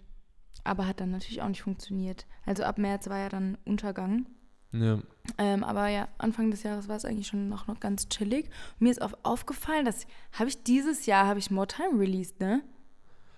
[0.62, 2.28] aber hat dann natürlich auch nicht funktioniert.
[2.46, 4.26] Also ab März war ja dann Untergang.
[4.72, 4.98] Ja.
[5.38, 8.46] Ähm, aber ja, Anfang des Jahres war es eigentlich schon noch, noch ganz chillig.
[8.78, 12.40] Und mir ist auf, aufgefallen, dass habe ich dieses Jahr habe ich More Time released,
[12.40, 12.62] ne?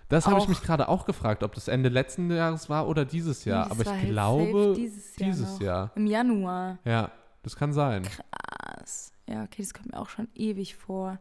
[0.08, 3.46] Das habe ich mich gerade auch gefragt, ob das Ende letzten Jahres war oder dieses
[3.46, 3.70] Jahr.
[3.70, 5.58] Das Aber ich glaube, dieses Jahr dieses.
[5.58, 5.90] Jahr.
[5.94, 6.78] Im Januar.
[6.84, 7.10] Ja,
[7.42, 8.02] das kann sein.
[8.02, 9.14] Krass.
[9.26, 11.18] Ja, okay, das kommt mir auch schon ewig vor.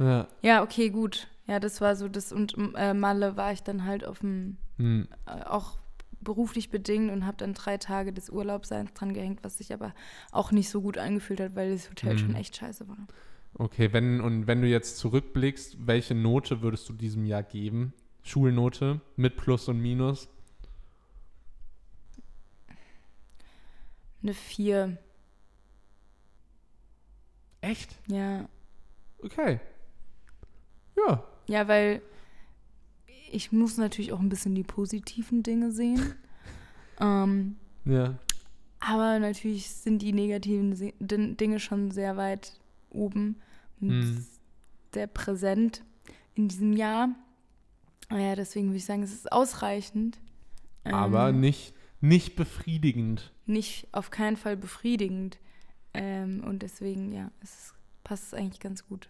[0.00, 0.26] Ja.
[0.42, 1.28] Ja, okay, gut.
[1.46, 5.06] Ja, das war so das und äh, Malle war ich dann halt auf dem Hm.
[5.26, 5.78] äh, auch
[6.22, 9.94] beruflich bedingt und habe dann drei Tage des Urlaubseins dran gehängt, was sich aber
[10.30, 12.18] auch nicht so gut angefühlt hat, weil das Hotel Mhm.
[12.18, 13.06] schon echt scheiße war.
[13.54, 17.92] Okay, wenn, und wenn du jetzt zurückblickst, welche Note würdest du diesem Jahr geben?
[18.22, 20.28] Schulnote mit Plus und Minus?
[24.22, 24.98] Eine vier.
[27.60, 27.98] Echt?
[28.08, 28.48] Ja.
[29.22, 29.60] Okay.
[30.96, 31.24] Ja.
[31.48, 32.02] Ja, weil
[33.32, 36.14] ich muss natürlich auch ein bisschen die positiven Dinge sehen.
[37.00, 38.18] ähm, Ja.
[38.80, 42.58] aber natürlich sind die negativen Se- Dinge schon sehr weit
[42.90, 43.36] oben
[43.80, 44.26] und Hm.
[44.92, 45.82] sehr präsent
[46.34, 47.08] in diesem Jahr.
[48.10, 50.18] Naja, deswegen würde ich sagen, es ist ausreichend.
[50.84, 53.32] Aber Ähm, nicht, nicht befriedigend.
[53.46, 55.38] nicht auf keinen Fall befriedigend.
[55.94, 57.72] Ähm, und deswegen, ja, es
[58.04, 59.08] passt es eigentlich ganz gut.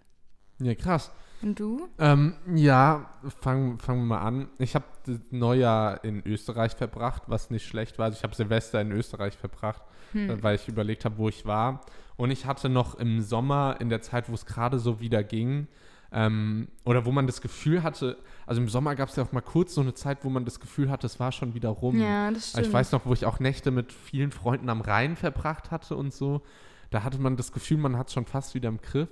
[0.60, 1.10] Ja, krass.
[1.42, 1.88] Und du?
[1.98, 4.48] Ähm, ja, fangen fangen wir mal an.
[4.58, 8.06] Ich habe das Neujahr in Österreich verbracht, was nicht schlecht war.
[8.06, 10.30] Also ich habe Silvester in Österreich verbracht, Hm.
[10.30, 11.80] äh, weil ich überlegt habe, wo ich war.
[12.16, 15.66] Und ich hatte noch im Sommer, in der Zeit, wo es gerade so wieder ging,
[16.12, 19.40] ähm, oder wo man das Gefühl hatte, also im Sommer gab es ja auch mal
[19.40, 21.98] kurz so eine Zeit, wo man das Gefühl hatte, es war schon wieder rum.
[21.98, 22.58] Ja, das stimmt.
[22.58, 25.96] Also ich weiß noch, wo ich auch Nächte mit vielen Freunden am Rhein verbracht hatte
[25.96, 26.42] und so.
[26.90, 29.08] Da hatte man das Gefühl, man hat es schon fast wieder im Griff.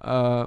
[0.00, 0.46] Äh,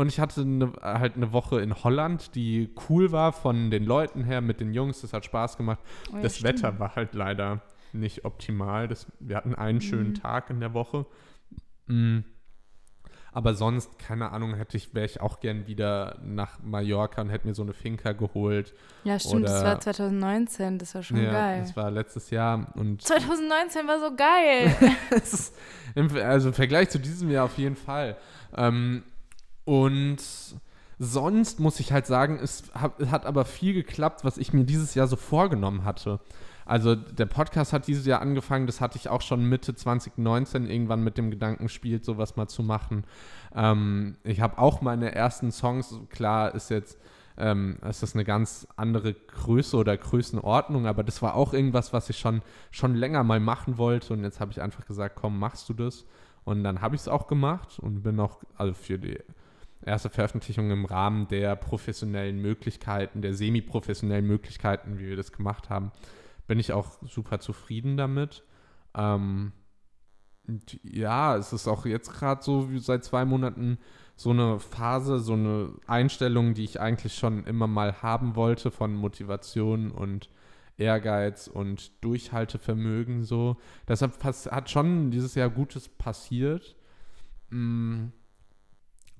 [0.00, 4.24] und ich hatte eine, halt eine Woche in Holland, die cool war von den Leuten
[4.24, 5.02] her, mit den Jungs.
[5.02, 5.78] Das hat Spaß gemacht.
[6.12, 6.58] Oh ja, das stimmt.
[6.62, 7.60] Wetter war halt leider
[7.92, 8.88] nicht optimal.
[8.88, 10.14] Das, wir hatten einen schönen Mhm.
[10.14, 11.06] Tag in der Woche.
[11.86, 12.20] Mm.
[13.32, 17.46] Aber sonst, keine Ahnung, hätte ich, wäre ich auch gern wieder nach Mallorca und hätte
[17.46, 18.74] mir so eine Finca geholt.
[19.04, 21.60] Ja, stimmt, das oder- war 2019, das war schon ja, geil.
[21.60, 22.72] das war letztes Jahr.
[22.74, 24.74] Und 2019 war so geil.
[26.24, 28.16] Also im Vergleich zu diesem Jahr auf jeden Fall.
[28.56, 29.02] Ähm,
[29.70, 30.18] und
[30.98, 35.06] sonst muss ich halt sagen, es hat, aber viel geklappt, was ich mir dieses Jahr
[35.06, 36.18] so vorgenommen hatte.
[36.66, 41.04] Also der Podcast hat dieses Jahr angefangen, das hatte ich auch schon Mitte 2019 irgendwann
[41.04, 43.04] mit dem Gedanken gespielt, sowas mal zu machen.
[43.54, 46.98] Ähm, ich habe auch meine ersten Songs, klar ist jetzt
[47.38, 52.10] ähm, ist das eine ganz andere Größe oder Größenordnung, aber das war auch irgendwas, was
[52.10, 55.68] ich schon, schon länger mal machen wollte und jetzt habe ich einfach gesagt, komm, machst
[55.68, 56.06] du das?
[56.42, 59.16] Und dann habe ich es auch gemacht und bin auch, also für die
[59.84, 65.92] erste Veröffentlichung im Rahmen der professionellen Möglichkeiten, der semi-professionellen Möglichkeiten, wie wir das gemacht haben,
[66.46, 68.44] bin ich auch super zufrieden damit.
[68.94, 69.52] Ähm,
[70.82, 73.78] ja, es ist auch jetzt gerade so wie seit zwei Monaten
[74.16, 78.94] so eine Phase, so eine Einstellung, die ich eigentlich schon immer mal haben wollte von
[78.94, 80.28] Motivation und
[80.76, 83.56] Ehrgeiz und Durchhaltevermögen so.
[83.86, 86.76] Deshalb hat schon dieses Jahr Gutes passiert.
[87.50, 88.08] Mm,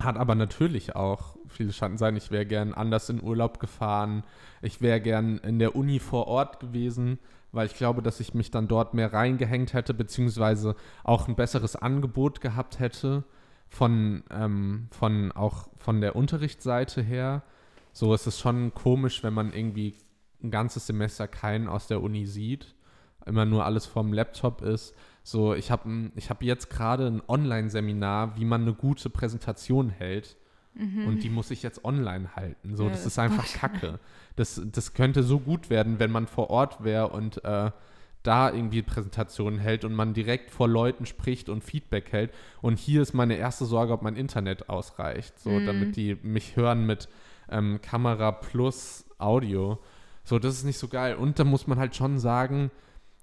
[0.00, 2.16] Hat aber natürlich auch viele Schatten sein.
[2.16, 4.24] Ich wäre gern anders in Urlaub gefahren.
[4.62, 7.18] Ich wäre gern in der Uni vor Ort gewesen,
[7.52, 11.76] weil ich glaube, dass ich mich dann dort mehr reingehängt hätte, beziehungsweise auch ein besseres
[11.76, 13.24] Angebot gehabt hätte
[13.68, 17.42] von, ähm, von auch von der Unterrichtsseite her.
[17.92, 19.96] So ist es schon komisch, wenn man irgendwie
[20.42, 22.74] ein ganzes Semester keinen aus der Uni sieht,
[23.26, 24.94] immer nur alles vom Laptop ist.
[25.30, 30.36] So, ich habe ich hab jetzt gerade ein Online-Seminar, wie man eine gute Präsentation hält.
[31.06, 32.76] Und die muss ich jetzt online halten.
[32.76, 33.98] So, Ja, das das ist einfach Kacke.
[34.36, 37.70] Das, das könnte so gut werden, wenn man vor Ort wäre und äh,
[38.22, 42.32] da irgendwie Präsentationen hält und man direkt vor Leuten spricht und Feedback hält.
[42.62, 45.66] Und hier ist meine erste Sorge, ob mein Internet ausreicht, so Mhm.
[45.66, 47.08] damit die mich hören mit
[47.50, 49.78] ähm, Kamera plus Audio.
[50.24, 51.16] So, das ist nicht so geil.
[51.16, 52.70] Und da muss man halt schon sagen,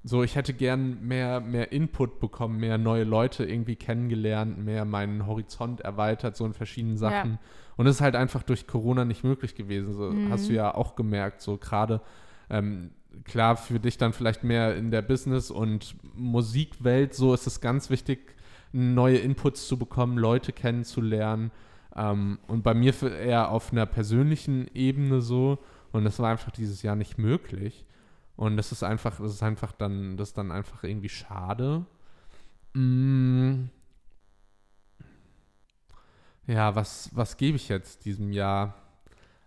[0.08, 5.28] so, ich hätte gern mehr, mehr Input bekommen, mehr neue Leute irgendwie kennengelernt, mehr meinen
[5.28, 7.40] Horizont erweitert, so in verschiedenen Sachen.
[7.76, 9.94] Und das ist halt einfach durch Corona nicht möglich gewesen.
[9.94, 10.30] So Mhm.
[10.30, 12.02] hast du ja auch gemerkt, so gerade
[12.50, 12.92] ähm,
[13.26, 17.90] klar für dich dann vielleicht mehr in der Business- und Musikwelt, so ist es ganz
[17.90, 18.36] wichtig,
[18.72, 21.52] neue Inputs zu bekommen, Leute kennenzulernen.
[21.96, 25.58] Ähm, und bei mir eher auf einer persönlichen Ebene so.
[25.92, 27.86] Und das war einfach dieses Jahr nicht möglich.
[28.38, 31.86] Und das ist einfach, das ist einfach dann, das ist dann einfach irgendwie schade.
[32.74, 33.66] Mm.
[36.46, 38.76] Ja, was, was gebe ich jetzt diesem Jahr?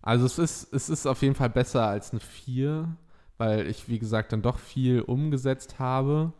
[0.03, 2.97] Also es ist, es ist auf jeden Fall besser als eine 4,
[3.39, 6.33] weil ich, wie gesagt, dann doch viel umgesetzt habe,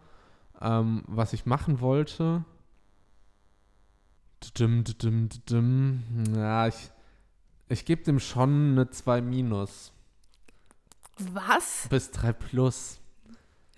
[0.61, 2.45] ähm, was ich machen wollte.
[4.59, 6.03] Dim, dim, dim,
[6.35, 6.91] Ja, ich,
[7.69, 9.93] ich gebe dem schon eine 2 minus.
[11.19, 11.87] Was?
[11.91, 12.97] Bis 3 plus.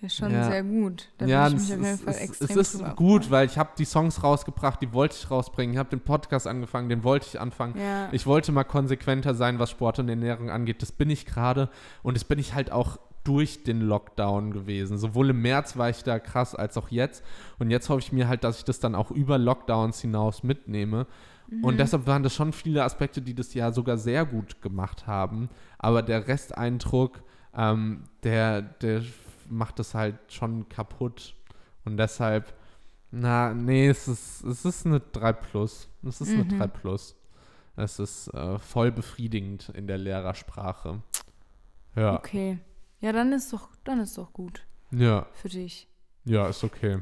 [0.00, 0.50] Ist schon Ja.
[0.50, 1.08] sehr gut.
[1.18, 3.30] Da ja, bin ich es, mich auf jeden ist- Fall es, extrem es ist gut,
[3.30, 5.74] weil ich habe die Songs rausgebracht, die wollte ich rausbringen.
[5.74, 7.78] Ich habe den Podcast angefangen, den wollte ich anfangen.
[7.78, 8.08] Ja.
[8.10, 10.82] Ich wollte mal konsequenter sein, was Sport und Ernährung angeht.
[10.82, 11.68] Das bin ich gerade.
[12.02, 14.98] Und das bin ich halt auch durch den Lockdown gewesen.
[14.98, 17.22] Sowohl im März war ich da krass als auch jetzt.
[17.60, 21.06] Und jetzt hoffe ich mir halt, dass ich das dann auch über Lockdowns hinaus mitnehme.
[21.48, 21.64] Mhm.
[21.64, 25.48] Und deshalb waren das schon viele Aspekte, die das Jahr sogar sehr gut gemacht haben.
[25.78, 27.22] Aber der Resteindruck,
[27.54, 29.02] ähm, der, der
[29.48, 31.34] macht das halt schon kaputt.
[31.84, 32.54] Und deshalb,
[33.10, 35.88] na, nee, es ist, es ist eine 3 Plus.
[36.06, 36.58] Es ist eine Mhm.
[36.58, 37.16] 3 Plus.
[37.76, 41.02] Es ist äh, voll befriedigend in der Lehrersprache.
[41.96, 42.58] Ja, Okay.
[43.00, 45.88] Ja, dann ist doch, dann ist doch gut ja, für dich.
[46.24, 47.00] ja, ist okay.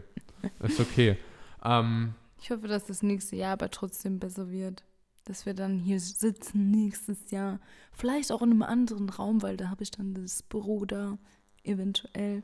[0.60, 1.16] ist okay.
[1.62, 4.82] Ähm, Ich hoffe, dass das nächste Jahr aber trotzdem besser wird.
[5.24, 7.60] Dass wir dann hier sitzen nächstes Jahr.
[7.92, 11.18] Vielleicht auch in einem anderen Raum, weil da habe ich dann das Büro da,
[11.62, 12.42] eventuell.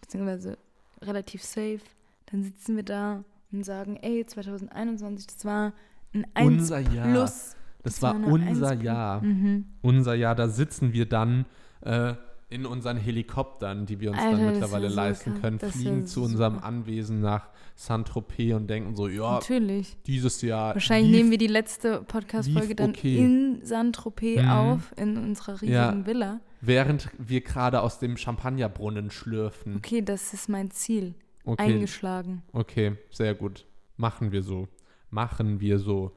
[0.00, 0.58] Beziehungsweise
[1.00, 1.80] relativ safe.
[2.26, 5.72] Dann sitzen wir da und sagen, ey, 2021, das war
[6.12, 7.08] ein 1 unser Jahr.
[7.08, 7.56] plus.
[7.82, 8.82] das war eine unser 1 plus.
[8.82, 9.22] Jahr.
[9.22, 9.66] Mhm.
[9.82, 11.46] unser Jahr, da sitzen wir dann
[11.82, 12.14] äh,
[12.52, 16.22] in unseren Helikoptern, die wir uns Alter, dann mittlerweile so leisten können, Das fliegen zu
[16.22, 16.66] unserem super.
[16.66, 19.96] Anwesen nach Saint-Tropez und denken so, ja, Natürlich.
[20.06, 20.74] dieses Jahr.
[20.74, 23.18] Wahrscheinlich lief- nehmen wir die letzte Podcast-Folge dann okay.
[23.18, 24.50] in Saint-Tropez Mhm.
[24.50, 26.06] auf, in unserer riesigen Ja.
[26.06, 26.40] Villa.
[26.60, 29.76] Während wir gerade aus dem Champagnerbrunnen schlürfen.
[29.76, 31.14] Okay, das ist mein Ziel.
[31.44, 32.42] Okay, Eingeschlagen.
[32.52, 33.66] okay, sehr gut.
[33.96, 34.68] Machen wir so.
[35.10, 36.12] Machen wir so.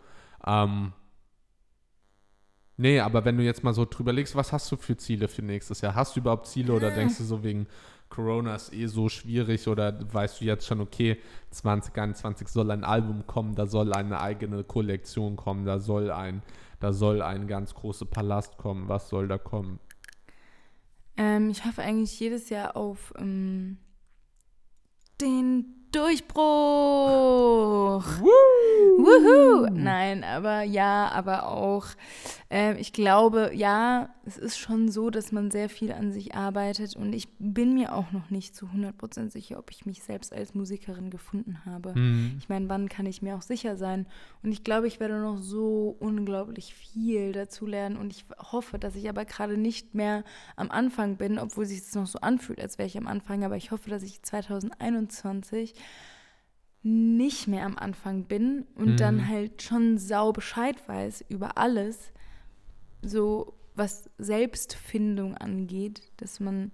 [0.46, 0.94] Ähm,
[2.78, 5.42] nee, aber wenn du jetzt mal so drüber legst, was hast du für Ziele für
[5.42, 5.96] nächstes Jahr?
[5.96, 7.68] Hast du überhaupt Ziele oder denkst du so wegen
[8.10, 11.18] Corona ist eh so schwierig oder weißt du jetzt schon, okay,
[11.52, 16.42] 2021 soll ein Album kommen, da soll eine eigene Kollektion kommen, da soll ein,
[16.80, 19.80] da soll ein ganz großer Palast kommen, was soll da kommen?
[21.18, 23.78] Ähm, ich hoffe eigentlich jedes Jahr auf ähm,
[25.22, 26.36] den Durchbruch.
[29.06, 29.70] Wuhu!
[29.72, 31.86] Nein, aber ja, aber auch,
[32.50, 36.96] ähm, ich glaube, ja, es ist schon so, dass man sehr viel an sich arbeitet
[36.96, 40.56] und ich bin mir auch noch nicht zu 100% sicher, ob ich mich selbst als
[40.56, 41.94] Musikerin gefunden habe.
[41.94, 42.36] Hm.
[42.40, 44.08] Ich meine, wann kann ich mir auch sicher sein?
[44.44, 47.98] Und ich glaube, ich werde noch so unglaublich viel dazu lernen.
[47.98, 50.24] Und ich hoffe, dass ich aber gerade nicht mehr
[50.56, 53.44] am Anfang bin, obwohl sich das noch so anfühlt, als wäre ich am Anfang.
[53.44, 55.74] Aber ich hoffe, dass ich 2021
[56.88, 58.98] nicht mehr am Anfang bin und Mhm.
[58.98, 62.12] dann halt schon sau Bescheid weiß über alles,
[63.02, 66.72] so was Selbstfindung angeht, dass man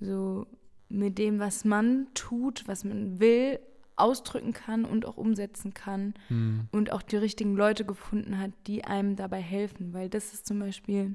[0.00, 0.46] so
[0.88, 3.60] mit dem, was man tut, was man will,
[3.94, 6.68] ausdrücken kann und auch umsetzen kann Hm.
[6.72, 9.92] und auch die richtigen Leute gefunden hat, die einem dabei helfen.
[9.92, 11.14] Weil das ist zum Beispiel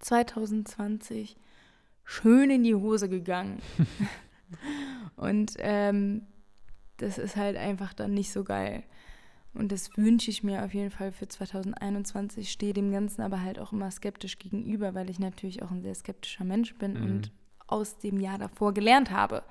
[0.00, 1.36] 2020
[2.04, 3.60] schön in die Hose gegangen.
[5.16, 6.22] und ähm,
[7.00, 8.82] das ist halt einfach dann nicht so geil.
[9.52, 12.50] Und das wünsche ich mir auf jeden Fall für 2021.
[12.50, 15.94] Stehe dem Ganzen aber halt auch immer skeptisch gegenüber, weil ich natürlich auch ein sehr
[15.94, 17.02] skeptischer Mensch bin Mhm.
[17.02, 17.32] und
[17.66, 19.42] aus dem Jahr davor gelernt habe.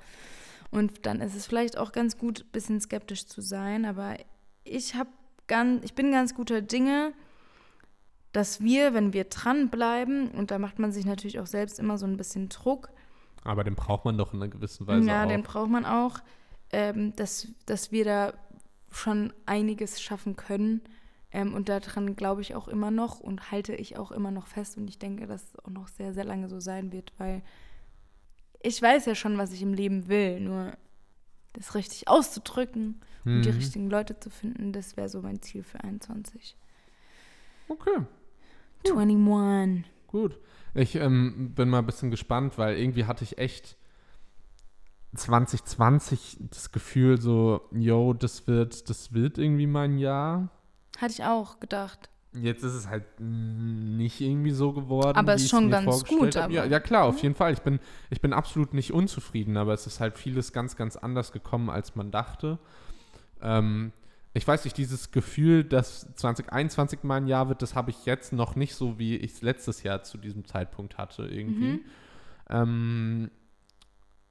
[0.70, 4.14] Und dann ist es vielleicht auch ganz gut, ein bisschen skeptisch zu sein, aber
[4.64, 5.10] ich habe
[5.48, 7.12] ganz, ich bin ganz guter Dinge,
[8.32, 12.06] dass wir, wenn wir dranbleiben, und da macht man sich natürlich auch selbst immer so
[12.06, 12.90] ein bisschen Druck,
[13.42, 15.28] Aber den braucht man doch in einer gewissen Weise ja, auch.
[15.28, 16.20] den braucht man auch,
[16.72, 18.34] ähm, dass, dass wir da
[18.90, 20.80] schon einiges schaffen können.
[21.32, 24.76] Ähm, und daran glaube ich auch immer noch und halte ich auch immer noch fest.
[24.76, 27.42] Und ich denke, dass es auch noch sehr, sehr lange so sein wird, weil
[28.62, 30.40] ich weiß ja schon, was ich im Leben will.
[30.40, 30.72] Nur
[31.52, 33.56] das richtig auszudrücken und die Mhm.
[33.56, 36.56] richtigen Leute zu finden, das wäre so mein Ziel für 21.
[37.68, 38.04] Okay.
[38.84, 39.84] 21.
[40.06, 40.38] Gut.
[40.74, 43.76] Ich ähm, bin mal ein bisschen gespannt, weil irgendwie hatte ich echt
[45.14, 50.50] 2020 das Gefühl so, yo, das wird, das wird irgendwie mein Jahr.
[50.98, 52.10] Hatte ich auch gedacht.
[52.32, 55.18] Jetzt ist es halt nicht irgendwie so geworden.
[55.18, 57.52] Aber wie ist schon ganz gut, Ja, ja, klar, auf jeden Fall.
[57.52, 61.32] Ich bin, ich bin absolut nicht unzufrieden, aber es ist halt vieles ganz, ganz anders
[61.32, 62.60] gekommen, als man dachte.
[63.42, 63.92] Ähm,
[64.32, 68.54] ich weiß nicht, dieses Gefühl, dass 2021 mein Jahr wird, das habe ich jetzt noch
[68.54, 71.72] nicht so, wie ich es letztes Jahr zu diesem Zeitpunkt hatte, irgendwie.
[71.72, 71.80] Mhm.
[72.48, 73.30] Ähm,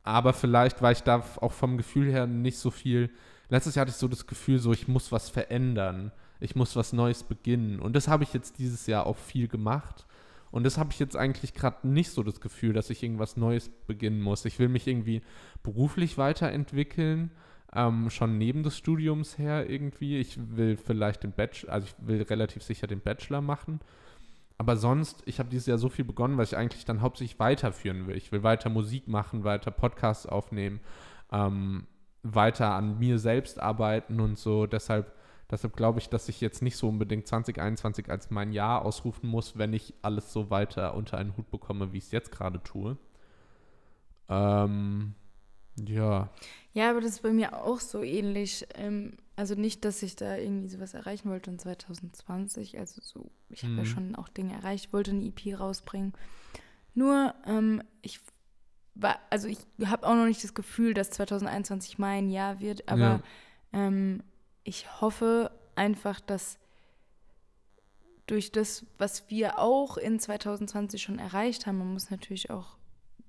[0.09, 3.11] aber vielleicht war ich da auch vom Gefühl her nicht so viel.
[3.49, 6.11] Letztes Jahr hatte ich so das Gefühl, so ich muss was verändern.
[6.39, 7.79] Ich muss was Neues beginnen.
[7.79, 10.07] Und das habe ich jetzt dieses Jahr auch viel gemacht.
[10.49, 13.69] Und das habe ich jetzt eigentlich gerade nicht so das Gefühl, dass ich irgendwas Neues
[13.85, 14.45] beginnen muss.
[14.45, 15.21] Ich will mich irgendwie
[15.61, 17.29] beruflich weiterentwickeln,
[17.71, 20.17] ähm, schon neben des Studiums her irgendwie.
[20.17, 23.79] Ich will vielleicht den Bachelor, also ich will relativ sicher den Bachelor machen.
[24.59, 28.05] Aber sonst, ich habe dieses Jahr so viel begonnen, was ich eigentlich dann hauptsächlich weiterführen
[28.05, 28.15] will.
[28.15, 30.79] Ich will weiter Musik machen, weiter Podcasts aufnehmen,
[31.31, 31.87] ähm,
[32.21, 34.67] weiter an mir selbst arbeiten und so.
[34.67, 35.13] Deshalb
[35.51, 39.57] Deshalb glaube ich, dass ich jetzt nicht so unbedingt 2021 als mein Jahr ausrufen muss,
[39.57, 42.97] wenn ich alles so weiter unter einen Hut bekomme, wie ich es jetzt gerade tue.
[44.27, 45.15] Ähm,
[45.75, 46.29] ja.
[46.73, 48.67] Ja, aber das ist bei mir auch so ähnlich.
[48.75, 52.77] Ähm, also nicht, dass ich da irgendwie sowas erreichen wollte in 2020.
[52.77, 53.79] Also so, ich habe mhm.
[53.79, 56.11] ja schon auch Dinge erreicht, ich wollte eine EP rausbringen.
[56.93, 58.19] Nur, ähm, ich
[58.95, 62.99] war, also ich habe auch noch nicht das Gefühl, dass 2021 mein Jahr wird, aber
[62.99, 63.23] ja.
[63.71, 64.23] ähm,
[64.65, 66.59] ich hoffe einfach, dass
[68.25, 72.75] durch das, was wir auch in 2020 schon erreicht haben, man muss natürlich auch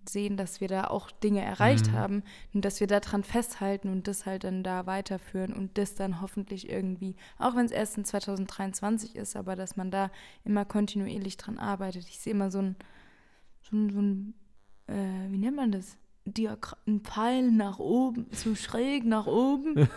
[0.08, 1.92] sehen, dass wir da auch Dinge erreicht mhm.
[1.92, 2.22] haben
[2.54, 6.70] und dass wir daran festhalten und das halt dann da weiterführen und das dann hoffentlich
[6.70, 10.10] irgendwie, auch wenn es erst in 2023 ist, aber dass man da
[10.44, 12.08] immer kontinuierlich dran arbeitet.
[12.08, 12.76] Ich sehe immer so ein,
[13.62, 14.34] so ein, so ein
[14.90, 15.96] äh, wie nennt man das?
[16.86, 19.74] Ein Pfeil nach oben, so schräg nach oben.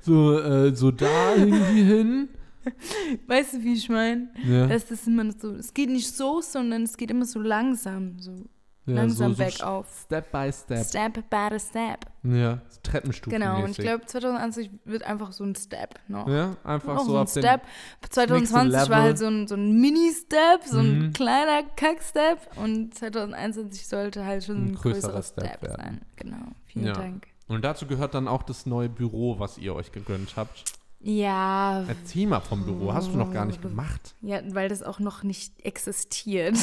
[0.00, 2.28] so, äh, so da irgendwie hin.
[3.26, 4.28] Weißt du, wie ich meine?
[4.46, 4.66] Ja.
[4.66, 8.44] Das ist immer so, es geht nicht so, sondern es geht immer so langsam, so
[8.86, 9.86] ja, langsam so, so bergauf.
[10.04, 10.86] Step by Step.
[10.86, 12.06] Step by Step.
[12.22, 13.38] Ja, Treppenstufen.
[13.38, 16.28] Genau, und ich glaube, 2020 wird einfach so ein Step noch.
[16.28, 17.62] Ja, einfach noch so, so ein Step.
[18.08, 21.12] 2020 war halt so ein, so ein Mini-Step, so ein mhm.
[21.12, 26.00] kleiner Kack-Step und 2021 sollte halt schon ein, ein größerer Step, Step sein.
[26.16, 26.92] Genau, vielen ja.
[26.94, 27.26] Dank.
[27.48, 30.64] Und dazu gehört dann auch das neue Büro, was ihr euch gegönnt habt.
[31.02, 31.84] Ja.
[31.88, 32.92] Erzähl mal vom Büro.
[32.92, 34.14] Hast du noch gar nicht gemacht?
[34.20, 36.58] Ja, weil das auch noch nicht existiert.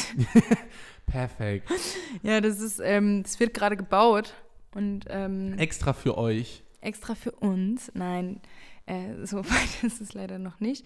[1.08, 1.70] Perfekt.
[2.22, 4.34] Ja, das ist, ähm, das wird gerade gebaut.
[4.76, 6.64] Und, ähm, extra für euch.
[6.82, 7.92] Extra für uns.
[7.96, 8.40] Nein,
[8.86, 10.86] äh, so weit ist es leider noch nicht.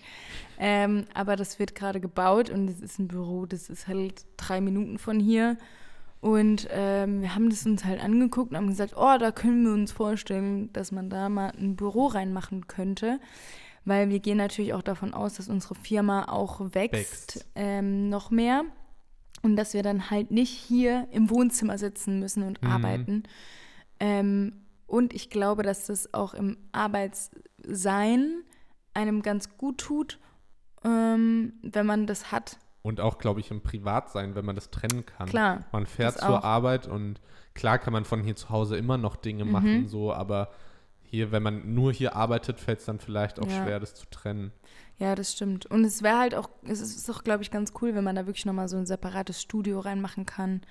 [0.58, 4.62] Ähm, aber das wird gerade gebaut und es ist ein Büro, das ist halt drei
[4.62, 5.58] Minuten von hier.
[6.22, 9.74] Und ähm, wir haben das uns halt angeguckt und haben gesagt, oh, da können wir
[9.74, 13.20] uns vorstellen, dass man da mal ein Büro reinmachen könnte.
[13.86, 17.48] Weil wir gehen natürlich auch davon aus, dass unsere Firma auch wächst, wächst.
[17.56, 18.64] Ähm, noch mehr.
[19.42, 22.70] Und dass wir dann halt nicht hier im Wohnzimmer sitzen müssen und mhm.
[22.70, 23.24] arbeiten.
[24.00, 28.44] Ähm, und ich glaube, dass das auch im Arbeitssein
[28.94, 30.20] einem ganz gut tut,
[30.84, 32.60] ähm, wenn man das hat.
[32.84, 35.30] Und auch, glaube ich, im Privatsein, wenn man das trennen kann.
[35.30, 35.66] Klar.
[35.72, 36.44] Man fährt zur auch.
[36.44, 37.22] Arbeit und
[37.54, 39.52] klar kann man von hier zu Hause immer noch Dinge mhm.
[39.52, 40.50] machen, so, aber
[41.04, 43.64] hier, wenn man nur hier arbeitet, fällt es dann vielleicht auch ja.
[43.64, 44.52] schwer, das zu trennen.
[44.98, 45.66] Ja, das stimmt.
[45.66, 48.26] Und es wäre halt auch, es ist auch, glaube ich, ganz cool, wenn man da
[48.28, 50.62] wirklich nochmal so ein separates Studio reinmachen kann.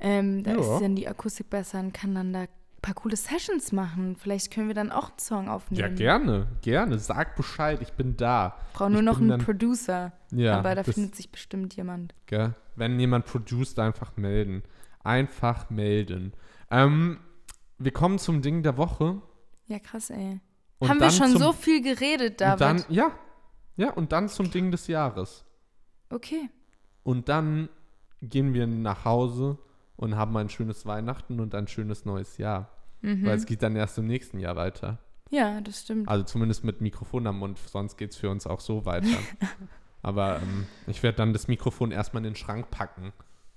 [0.00, 0.60] Ähm, da ja.
[0.60, 2.46] ist dann die Akustik besser und kann dann da
[2.78, 4.16] ein paar coole Sessions machen.
[4.16, 5.80] Vielleicht können wir dann auch einen Song aufnehmen.
[5.80, 6.98] Ja, gerne, gerne.
[6.98, 8.56] Sag Bescheid, ich bin da.
[8.72, 10.12] Brauche nur ich noch einen dann, Producer.
[10.30, 10.58] Ja.
[10.58, 12.14] Aber da findet sich bestimmt jemand.
[12.26, 12.54] Gell?
[12.76, 14.62] Wenn jemand produziert, einfach melden.
[15.02, 16.32] Einfach melden.
[16.70, 17.18] Ähm,
[17.78, 19.20] wir kommen zum Ding der Woche.
[19.66, 20.40] Ja, krass, ey.
[20.78, 22.60] Und Haben wir schon zum, so viel geredet, David?
[22.60, 23.10] Dann, ja,
[23.76, 25.44] ja, und dann zum Ding des Jahres.
[26.10, 26.48] Okay.
[27.02, 27.68] Und dann
[28.22, 29.58] gehen wir nach Hause
[29.98, 32.70] und haben ein schönes Weihnachten und ein schönes neues Jahr.
[33.02, 33.26] Mhm.
[33.26, 34.98] Weil es geht dann erst im nächsten Jahr weiter.
[35.30, 36.08] Ja, das stimmt.
[36.08, 39.18] Also zumindest mit Mikrofon am Mund, sonst geht es für uns auch so weiter.
[40.02, 43.12] Aber ähm, ich werde dann das Mikrofon erstmal in den Schrank packen.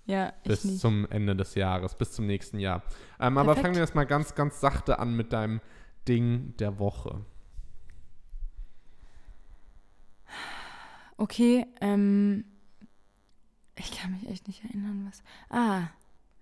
[0.05, 0.79] Ja, bis nicht.
[0.79, 2.81] zum Ende des Jahres, bis zum nächsten Jahr.
[3.19, 5.61] Ähm, aber fangen wir erstmal ganz, ganz sachte an mit deinem
[6.07, 7.21] Ding der Woche.
[11.17, 12.45] Okay, ähm,
[13.75, 15.23] ich kann mich echt nicht erinnern, was.
[15.51, 15.83] Ah,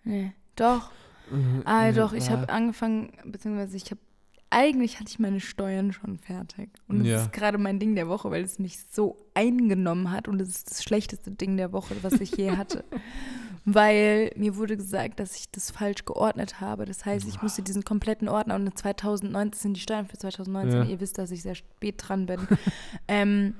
[0.10, 0.92] Nee, doch.
[1.30, 4.02] Mhm, ah, ja, doch, ich habe angefangen, beziehungsweise ich habe,
[4.50, 6.72] eigentlich hatte ich meine Steuern schon fertig.
[6.88, 7.22] Und das ja.
[7.22, 10.72] ist gerade mein Ding der Woche, weil es mich so eingenommen hat und es ist
[10.72, 12.84] das schlechteste Ding der Woche, was ich je hatte.
[13.66, 16.86] weil mir wurde gesagt, dass ich das falsch geordnet habe.
[16.86, 20.82] Das heißt, ich musste diesen kompletten Ordner und 2019 sind die Steuern für 2019.
[20.82, 20.88] Ja.
[20.88, 22.40] Ihr wisst, dass ich sehr spät dran bin.
[23.08, 23.54] ähm,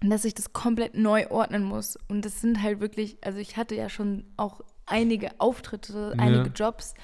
[0.00, 1.98] dass ich das komplett neu ordnen muss.
[2.08, 4.60] Und das sind halt wirklich, also ich hatte ja schon auch
[4.92, 6.52] einige Auftritte, einige ja.
[6.54, 6.94] Jobs.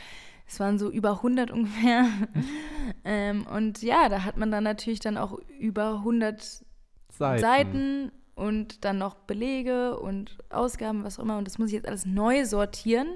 [0.46, 2.06] Es waren so über 100 ungefähr.
[3.04, 6.64] ähm, und ja, da hat man dann natürlich dann auch über 100
[7.10, 7.40] Seiten.
[7.40, 8.12] Seiten.
[8.34, 11.38] und dann noch Belege und Ausgaben, was auch immer.
[11.38, 13.08] Und das muss ich jetzt alles neu sortieren.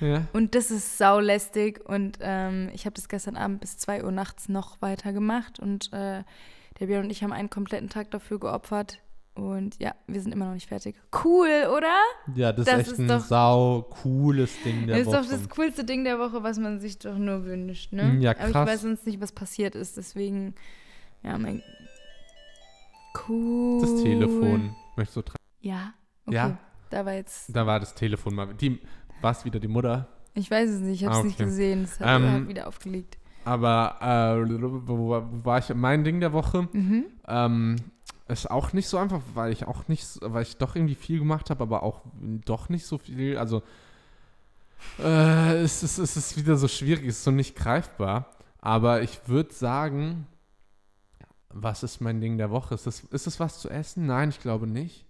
[0.00, 0.26] Ja.
[0.32, 1.80] Und das ist saulästig.
[1.84, 5.60] Und ähm, ich habe das gestern Abend bis 2 Uhr nachts noch weiter gemacht.
[5.60, 6.22] Und äh,
[6.78, 9.00] der Björn und ich haben einen kompletten Tag dafür geopfert,
[9.34, 10.96] Und ja, wir sind immer noch nicht fertig.
[11.24, 11.94] Cool, oder?
[12.34, 15.22] Ja, das, Das ist echt ist ein doch- sau cooles Ding der Das ist Woche.
[15.22, 18.18] doch das coolste Ding der Woche, was man sich doch nur wünscht, ne?
[18.20, 18.68] Ja, Aber ich krass.
[18.68, 20.54] weiß sonst nicht, was passiert ist, deswegen,
[21.22, 21.62] ja, mein.
[23.28, 23.80] Cool.
[23.80, 24.74] Das Telefon.
[24.96, 25.36] Möchtest du dran?
[25.60, 25.94] Ja,
[26.26, 26.36] okay.
[26.36, 26.58] Ja.
[26.90, 27.54] Da war jetzt.
[27.54, 28.52] Da war das Telefon mal.
[28.54, 28.78] Die,
[29.20, 30.08] war es wieder die Mutter?
[30.34, 31.44] Ich weiß es nicht, ich habe es Ah, nicht okay.
[31.44, 31.84] gesehen.
[31.84, 33.18] Es hat, Ähm, wieder aufgelegt.
[33.44, 35.72] Aber äh, wo, wo war ich?
[35.74, 37.06] Mein Ding der Woche Mhm.
[37.26, 37.76] ähm,
[38.30, 41.50] ist auch nicht so einfach, weil ich auch nicht, weil ich doch irgendwie viel gemacht
[41.50, 42.02] habe, aber auch
[42.44, 43.36] doch nicht so viel.
[43.38, 43.62] Also
[44.98, 48.30] äh, es, ist, es ist wieder so schwierig, es ist so nicht greifbar.
[48.60, 50.26] Aber ich würde sagen,
[51.48, 52.74] was ist mein Ding der Woche?
[52.74, 54.06] Ist es, ist es was zu essen?
[54.06, 55.06] Nein, ich glaube nicht.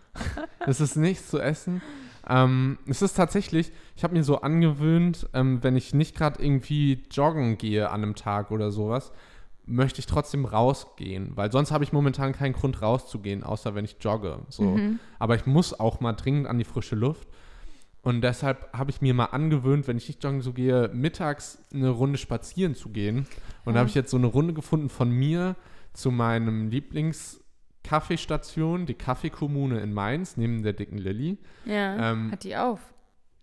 [0.66, 1.82] es ist nichts zu essen.
[2.28, 7.04] Ähm, es ist tatsächlich, ich habe mir so angewöhnt, ähm, wenn ich nicht gerade irgendwie
[7.10, 9.12] joggen gehe an einem Tag oder sowas,
[9.68, 13.96] möchte ich trotzdem rausgehen, weil sonst habe ich momentan keinen Grund rauszugehen, außer wenn ich
[14.00, 14.40] jogge.
[14.48, 14.62] So.
[14.62, 14.98] Mhm.
[15.18, 17.28] Aber ich muss auch mal dringend an die frische Luft.
[18.02, 21.90] Und deshalb habe ich mir mal angewöhnt, wenn ich nicht joggen so gehe, mittags eine
[21.90, 23.26] Runde spazieren zu gehen.
[23.64, 23.78] Und da Ja.
[23.80, 25.56] habe ich jetzt so eine Runde gefunden von mir
[25.92, 31.38] zu meinem Lieblings-Kaffeestation, die Kaffeekommune in Mainz, neben der dicken Lilly.
[31.64, 32.12] Ja.
[32.12, 32.80] Ähm, hat die auf?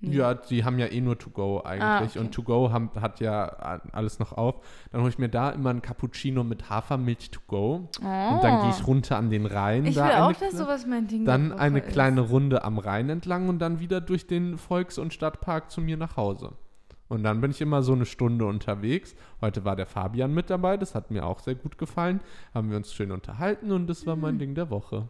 [0.02, 0.18] Nee.
[0.18, 1.82] Ja, die haben ja eh nur To-Go eigentlich.
[1.84, 2.20] Ah, okay.
[2.20, 3.46] Und To-Go haben- hat ja
[3.94, 4.56] alles noch auf.
[4.92, 7.76] Dann hole ich mir da immer einen Cappuccino mit Hafermilch To-Go.
[8.02, 9.84] Und dann gehe ich runter an den Rhein.
[9.86, 9.88] Oh.
[9.88, 11.90] Ich will da eine auch, dass sowas mein Ding Dann eine ist.
[11.90, 15.96] kleine Runde am Rhein entlang und dann wieder durch den Volks- und Stadtpark zu mir
[15.98, 16.52] nach Hause.
[17.08, 19.16] Und dann bin ich immer so eine Stunde unterwegs.
[19.40, 22.20] Heute war der Fabian mit dabei, das hat mir auch sehr gut gefallen.
[22.54, 24.22] Haben wir uns schön unterhalten und das war Mhm.
[24.24, 25.08] mein Ding der Woche.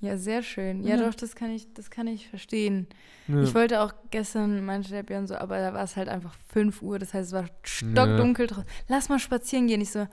[0.00, 0.82] Ja, sehr schön.
[0.82, 1.06] Ja, Ja.
[1.06, 2.86] doch, das kann ich, das kann ich verstehen.
[3.26, 3.42] Ja.
[3.42, 6.82] Ich wollte auch gestern, meinte der Björn so, aber da war es halt einfach 5
[6.82, 8.66] Uhr, das heißt, es war stockdunkel draußen.
[8.88, 9.80] Lass mal spazieren gehen.
[9.80, 10.06] Ich so,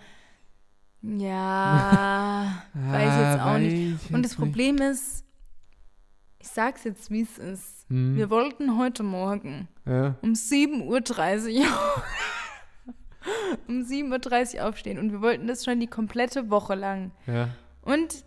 [1.01, 4.11] ja, weiß jetzt auch nicht.
[4.13, 5.25] Und das Problem ist,
[6.39, 7.85] ich sag's jetzt, wie es ist.
[7.89, 8.15] Hm.
[8.15, 10.15] Wir wollten heute Morgen Ja.
[10.21, 11.67] um 7.30 Uhr
[13.67, 17.11] um 7.30 Uhr aufstehen und wir wollten das schon die komplette Woche lang.
[17.27, 17.49] Ja.
[17.81, 18.23] Und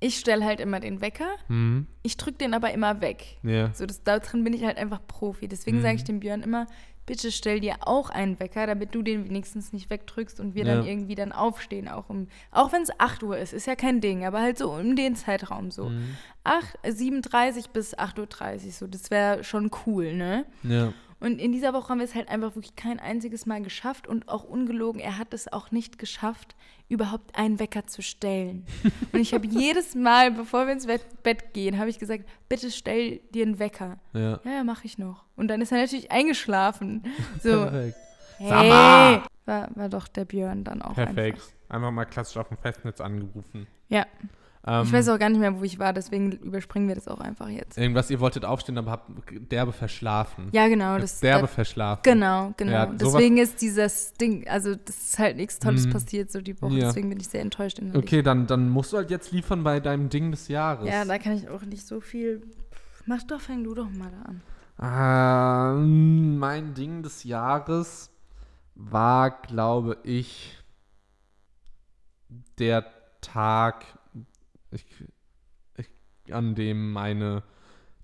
[0.00, 1.86] ich stelle halt immer den Wecker, Hm.
[2.02, 3.38] ich drücke den aber immer weg.
[3.42, 3.72] Ja.
[3.74, 5.46] So, das, da drin bin ich halt einfach Profi.
[5.46, 5.82] Deswegen Mhm.
[5.82, 6.66] sage ich dem Björn immer,
[7.06, 10.76] bitte stell dir auch einen Wecker, damit du den wenigstens nicht wegdrückst und wir Ja.
[10.76, 11.88] dann irgendwie dann aufstehen.
[11.88, 14.70] Auch, um, auch wenn es 8 Uhr ist, ist ja kein Ding, aber halt so
[14.72, 15.88] um den Zeitraum so.
[15.88, 16.16] Mhm.
[16.44, 20.46] 8, 7.30 bis 8.30 Uhr, so, das wäre schon cool, ne?
[20.62, 20.92] Ja.
[21.18, 24.28] Und in dieser Woche haben wir es halt einfach wirklich kein einziges Mal geschafft und
[24.28, 26.54] auch ungelogen, er hat es auch nicht geschafft,
[26.90, 28.66] überhaupt einen Wecker zu stellen.
[29.12, 33.18] und ich habe jedes Mal, bevor wir ins Bett, gehen, habe ich gesagt, bitte stell
[33.32, 33.98] dir einen Wecker.
[34.12, 34.40] Ja.
[34.44, 35.24] Ja, ja, mache ich noch.
[35.36, 37.04] Und dann ist er natürlich eingeschlafen.
[37.42, 37.96] So, Perfekt.
[38.38, 39.20] hey.
[39.46, 41.36] War, war doch der Björn dann auch Perfekt.
[41.36, 41.48] einfach.
[41.68, 43.66] Einfach mal klassisch auf dem Festnetz angerufen.
[43.88, 44.06] Ja.
[44.66, 47.20] Ähm, Ich weiß auch gar nicht mehr, wo ich war, deswegen überspringen wir das auch
[47.20, 47.78] einfach jetzt.
[47.78, 49.10] Irgendwas, ihr wolltet aufstehen, aber habt
[49.50, 50.48] derbe verschlafen.
[50.52, 50.98] Ja, genau.
[50.98, 52.02] Das, derbe da, verschlafen.
[52.02, 52.70] genau, genau.
[52.72, 55.90] Ja, deswegen ist dieses Ding, also das ist halt nichts Tolles Mhm.
[55.92, 56.86] passiert so die Woche, Ja.
[56.88, 57.78] deswegen bin ich sehr enttäuscht.
[57.78, 58.02] innerlich.
[58.02, 60.86] Okay, dann, dann musst du halt jetzt liefern bei deinem Ding des Jahres.
[60.88, 62.42] Ja, da kann ich auch nicht so viel.
[63.06, 64.42] Mach doch, fang du doch mal an.
[64.82, 68.10] Ähm, mein Ding des Jahres
[68.74, 70.58] war, glaube ich,
[72.58, 72.84] der
[73.20, 73.84] Tag,
[74.70, 74.84] ich,
[75.76, 77.42] ich, an dem meine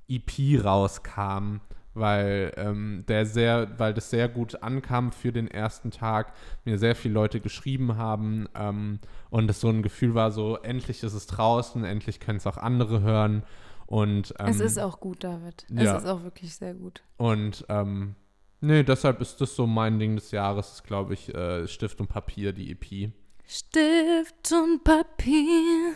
[0.09, 1.59] EP rauskam,
[1.95, 6.33] weil ähm, der sehr, weil das sehr gut ankam für den ersten Tag,
[6.65, 9.01] mir sehr viele Leute geschrieben haben ähm,
[9.31, 12.59] und es so ein Gefühl war, so endlich ist es draußen, endlich können es auch
[12.59, 13.43] andere hören
[13.87, 15.67] und ähm, es ist auch gut, David.
[15.71, 15.97] ja.
[15.97, 17.03] Es ist auch wirklich sehr gut.
[17.17, 18.15] und ähm,
[18.61, 22.09] nee, deshalb ist das so mein Ding des Jahres, ist, glaube ich, äh, Stift und
[22.09, 23.13] Papier, die EP.
[23.47, 25.95] Stift und Papier.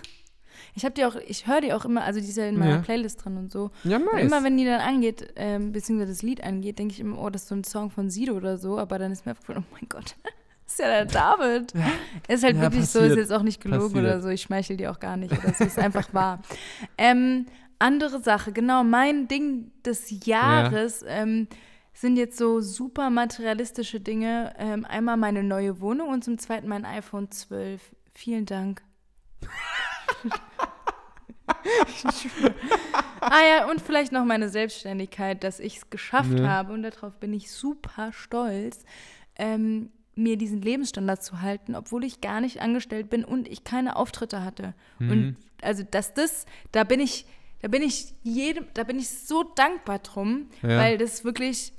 [0.75, 2.77] Ich habe die auch, ich höre die auch immer, also die ist ja in meiner
[2.77, 2.83] Ja.
[2.83, 3.71] Playlist drin und so.
[3.85, 7.19] Ja, Und immer wenn die dann angeht, ähm, beziehungsweise das Lied angeht, denke ich immer,
[7.21, 9.65] oh, das ist so ein Song von Sido oder so, aber dann ist mir aufgefallen,
[9.69, 10.17] oh mein Gott,
[10.65, 11.73] das ist ja der David.
[12.29, 13.19] Ist halt Ja, wirklich so, ist passiert.
[13.19, 14.05] jetzt auch nicht gelogen Passiert.
[14.05, 16.41] oder so, ich schmeichel dir auch gar nicht oder so, ist einfach wahr.
[16.99, 17.47] Ähm,
[17.79, 21.49] andere Sache, genau, mein Ding des Jahres ähm,
[21.95, 24.55] sind jetzt so super materialistische Dinge.
[24.59, 27.81] Ähm, einmal meine neue Wohnung und zum zweiten mein iPhone 12.
[28.15, 28.83] Vielen Dank.
[33.21, 36.49] ah ja, und vielleicht noch meine Selbstständigkeit, dass ich es geschafft Ja.
[36.49, 38.85] habe und darauf bin ich super stolz,
[39.37, 43.97] ähm, mir diesen Lebensstandard zu halten, obwohl ich gar nicht angestellt bin und ich keine
[43.97, 44.75] Auftritte hatte.
[44.99, 45.11] Mhm.
[45.11, 47.27] Und also, dass das, da bin ich,
[47.63, 50.79] da bin ich jedem, da bin ich so dankbar drum, Ja.
[50.79, 51.73] weil das wirklich,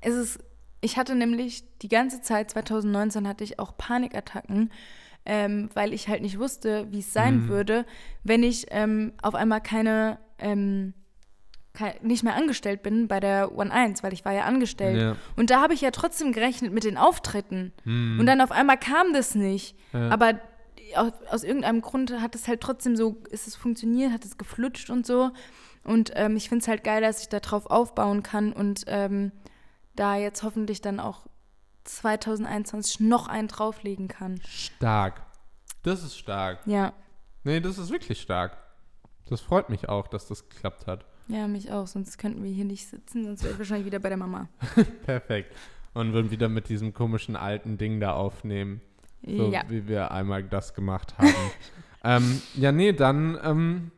[0.00, 0.38] es ist,
[0.80, 4.70] ich hatte nämlich die ganze Zeit, 2019 hatte ich auch Panikattacken,
[5.26, 7.48] ähm, weil ich halt nicht wusste, wie es sein Mhm.
[7.48, 7.86] würde,
[8.24, 10.94] wenn ich ähm, auf einmal keine, ähm,
[11.74, 15.00] kei- nicht mehr angestellt bin bei der One 1, weil ich war ja angestellt.
[15.00, 15.16] Ja.
[15.36, 17.72] Und da habe ich ja trotzdem gerechnet mit den Auftritten.
[17.84, 18.18] Mhm.
[18.20, 19.76] Und dann auf einmal kam das nicht.
[19.92, 20.08] Ja.
[20.08, 20.40] Aber
[20.96, 24.90] aus, aus irgendeinem Grund hat es halt trotzdem so, ist es funktioniert, hat es geflutscht
[24.90, 25.30] und so.
[25.84, 29.30] Und ähm, ich finde es halt geil, dass ich da drauf aufbauen kann und ähm,
[29.94, 31.26] da jetzt hoffentlich dann auch
[31.96, 34.40] 2021 noch einen drauflegen kann.
[34.46, 35.22] Stark.
[35.82, 36.60] Das ist stark.
[36.66, 36.92] Ja,
[37.44, 38.56] Nee, das ist wirklich stark.
[39.28, 41.04] Das freut mich auch, dass das geklappt hat.
[41.28, 41.86] ja, mich auch.
[41.86, 44.48] Sonst könnten wir hier nicht sitzen, sonst wäre ich wahrscheinlich wieder bei der Mama.
[45.06, 45.54] Perfekt.
[45.94, 48.80] Und würden wieder mit diesem komischen alten Ding da aufnehmen.
[49.26, 49.62] So ja.
[49.68, 51.34] wie wir einmal das gemacht haben.
[52.04, 53.90] ähm, ja, nee, dann ähm,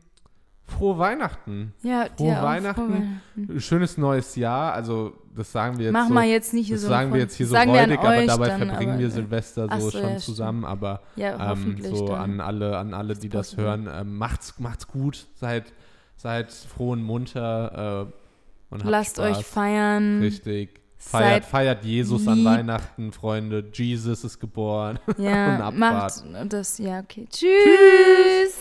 [0.65, 1.73] frohe Weihnachten.
[1.81, 3.21] Ja, Frohe Weihnachten.
[3.35, 3.59] Weihnachten.
[3.59, 4.73] Schönes neues Jahr.
[4.73, 6.13] Also, das sagen wir jetzt Mach so.
[6.13, 6.89] mal jetzt nicht hier das so.
[6.89, 9.67] sagen wir jetzt hier so an räudig, aber dabei dann, verbringen aber, wir äh, Silvester
[9.79, 10.65] so, so, schon ja, zusammen.
[10.65, 12.19] Aber Ja, ähm, so dann.
[12.19, 15.73] an alle, an alle, die das hören, ähm, macht's, macht's gut, seid,
[16.17, 19.37] seid froh und munter äh, und habt Lasst Spaß.
[19.37, 20.19] euch feiern.
[20.21, 20.81] Richtig.
[20.97, 22.45] Feiert, feiert Jesus an lieb.
[22.45, 23.69] Weihnachten, Freunde.
[23.73, 24.99] Jesus ist geboren.
[25.17, 26.77] Ja, Und macht das.
[26.77, 27.27] Ja, okay.
[27.29, 28.55] Tschüss.